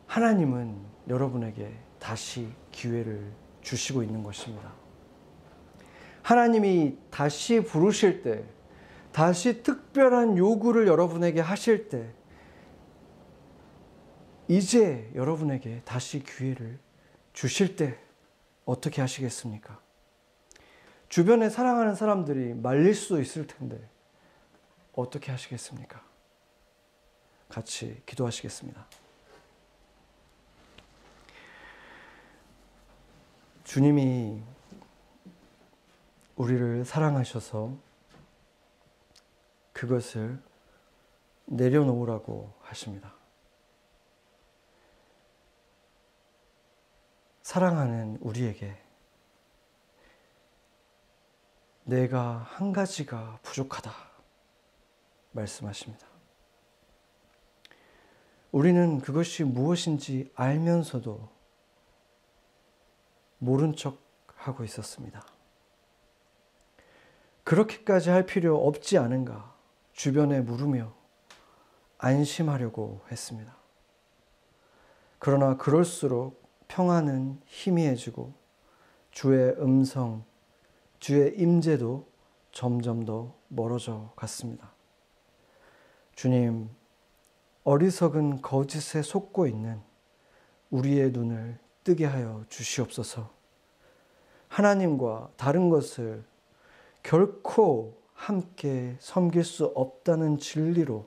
하나님은 0.07 0.77
여러분에게 1.09 1.73
다시 1.99 2.49
기회를 2.71 3.33
주시고 3.63 4.03
있는 4.03 4.23
것입니다. 4.23 4.73
하나님이 6.21 6.99
다시 7.11 7.63
부르실 7.63 8.21
때, 8.21 8.45
다시 9.11 9.63
특별한 9.63 10.37
요구를 10.37 10.87
여러분에게 10.87 11.41
하실 11.41 11.89
때, 11.89 12.18
이제 14.49 15.11
여러분에게 15.15 15.83
다시 15.85 16.23
기회를 16.23 16.79
주실 17.35 17.77
때 17.77 17.99
어떻게 18.65 19.03
하시겠습니까? 19.03 19.81
주변에 21.11 21.51
사랑하는 21.51 21.95
사람들이 21.95 22.55
말릴 22.55 22.95
수도 22.95 23.21
있을 23.21 23.47
텐데 23.47 23.79
어떻게 24.95 25.31
하시겠습니까? 25.31 26.03
같이 27.49 28.03
기도하시겠습니다. 28.07 28.87
주님이 33.65 34.43
우리를 36.37 36.87
사랑하셔서 36.87 37.77
그것을 39.73 40.43
내려놓으라고 41.45 42.55
하십니다. 42.61 43.18
사랑하는 47.49 48.19
우리에게 48.21 48.77
내가 51.85 52.37
한 52.37 52.75
가지가 52.75 53.39
부족하다 53.43 53.91
말씀하십니다. 55.33 56.07
우리는 58.53 59.01
그것이 59.01 59.45
무엇인지 59.45 60.31
알면서도 60.35 61.27
모른 63.39 63.75
척 63.75 63.99
하고 64.37 64.63
있었습니다. 64.63 65.25
그렇게까지 67.45 68.11
할 68.11 68.27
필요 68.27 68.59
없지 68.67 68.99
않은가 68.99 69.57
주변에 69.95 70.43
물으며 70.43 70.93
안심하려고 71.97 73.01
했습니다. 73.11 73.57
그러나 75.19 75.57
그럴수록 75.57 76.38
평안은 76.69 77.41
희미해지고 77.47 78.33
주의 79.11 79.53
음성, 79.59 80.25
주의 81.01 81.37
임재도 81.39 82.07
점점 82.53 83.05
더 83.05 83.35
멀어져 83.49 84.12
갔습니다. 84.16 84.73
주님, 86.14 86.69
어리석은 87.64 88.43
거짓에 88.43 89.03
속고 89.03 89.47
있는 89.47 89.81
우리의 90.71 91.11
눈을 91.12 91.59
뜨게 91.85 92.05
하여 92.05 92.45
주시옵소서. 92.49 93.31
하나님과 94.49 95.31
다른 95.37 95.69
것을 95.69 96.25
결코 97.03 97.99
함께 98.12 98.97
섬길 99.01 99.45
수 99.45 99.66
없다는 99.66 100.39
진리로 100.39 101.07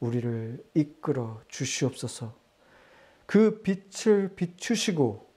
우리를 0.00 0.64
이끌어 0.74 1.40
주시옵소서. 1.48 2.34
그 3.28 3.60
빛을 3.60 4.34
비추시고 4.36 5.28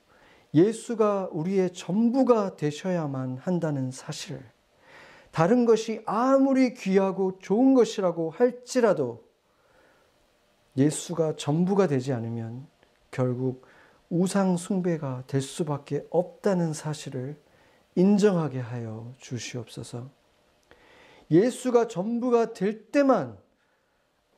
예수가 0.53 1.27
우리의 1.33 1.73
전부가 1.73 2.55
되셔야만 2.55 3.35
한다는 3.35 3.91
사실. 3.91 4.41
다른 5.31 5.65
것이 5.65 6.01
아무리 6.05 6.73
귀하고 6.73 7.37
좋은 7.39 7.73
것이라고 7.73 8.29
할지라도 8.29 9.25
예수가 10.77 11.35
전부가 11.35 11.87
되지 11.87 12.13
않으면 12.13 12.65
결국 13.11 13.65
우상 14.09 14.55
숭배가 14.55 15.25
될 15.27 15.41
수밖에 15.41 16.07
없다는 16.11 16.71
사실을 16.71 17.37
인정하게 17.95 18.59
하여 18.59 19.11
주시옵소서. 19.17 20.09
예수가 21.29 21.89
전부가 21.89 22.53
될 22.53 22.89
때만 22.89 23.37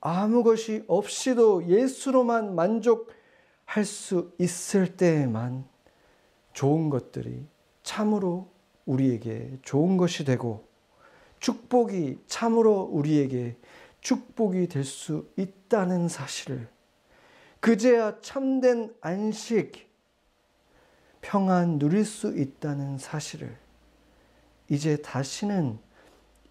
아무 0.02 0.42
것이 0.42 0.84
없이도 0.88 1.68
예수로만 1.68 2.56
만족 2.56 3.22
할 3.66 3.86
수 3.86 4.34
있을 4.40 4.98
때에만 4.98 5.66
좋은 6.54 6.90
것들이 6.90 7.46
참으로 7.82 8.52
우리에게 8.86 9.58
좋은 9.64 9.98
것이 9.98 10.26
되고 10.26 10.68
축복이 11.40 12.20
참으로 12.28 12.82
우리에게 12.82 13.58
축복이 14.02 14.68
될 14.68 14.84
수 14.84 15.28
있다는 15.38 16.08
사실을 16.08 16.70
그제야 17.60 18.20
참된 18.20 18.94
안식, 19.00 19.90
평안 21.22 21.80
누릴 21.80 22.04
수 22.04 22.38
있다는 22.38 22.98
사실을 22.98 23.58
이제 24.70 24.98
다시는 24.98 25.80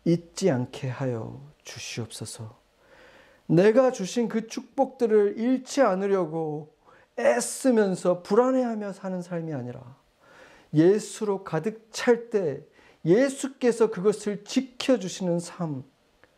잊지 0.06 0.50
않게 0.50 0.88
하여 0.88 1.40
주시옵소서. 1.64 2.58
내가 3.46 3.92
주신 3.92 4.28
그 4.28 4.46
축복들을 4.46 5.38
잃지 5.38 5.82
않으려고 5.82 6.74
애쓰면서 7.18 8.22
불안해하며 8.22 8.92
사는 8.92 9.20
삶이 9.20 9.52
아니라 9.52 9.96
예수로 10.74 11.44
가득 11.44 11.88
찰 11.90 12.30
때 12.30 12.62
예수께서 13.04 13.90
그것을 13.90 14.44
지켜주시는 14.44 15.40
삶, 15.40 15.84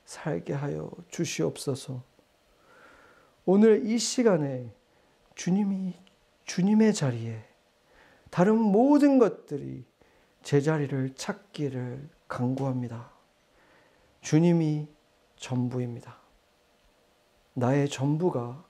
살게 0.04 0.52
하여 0.52 0.90
주시옵소서. 1.10 2.02
오늘 3.44 3.86
이 3.86 3.98
시간에 3.98 4.72
주님이 5.34 5.94
주님의 6.44 6.94
자리에 6.94 7.44
다른 8.30 8.56
모든 8.58 9.18
것들이 9.18 9.84
제자리를 10.42 11.14
찾기를 11.14 12.08
간구합니다. 12.28 13.10
주님이 14.20 14.88
전부입니다. 15.36 16.18
나의 17.54 17.88
전부가 17.88 18.64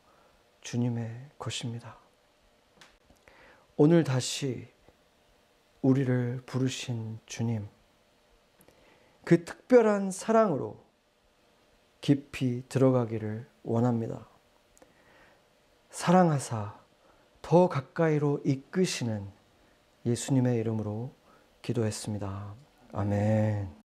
주님의 0.65 1.31
것입니다. 1.39 1.99
오늘 3.77 4.03
다시 4.03 4.69
우리를 5.83 6.43
부르신 6.47 7.21
주님, 7.27 7.69
그 9.25 9.45
특별한 9.45 10.11
사랑으로 10.11 10.83
깊이 12.01 12.65
들어가기를 12.69 13.49
원합니다. 13.63 14.27
사랑하사 15.91 16.79
더 17.41 17.69
가까이로 17.69 18.41
이끄시는 18.45 19.31
예수님의 20.07 20.59
이름으로 20.59 21.15
기도했습니다. 21.63 22.55
아멘. 22.93 23.75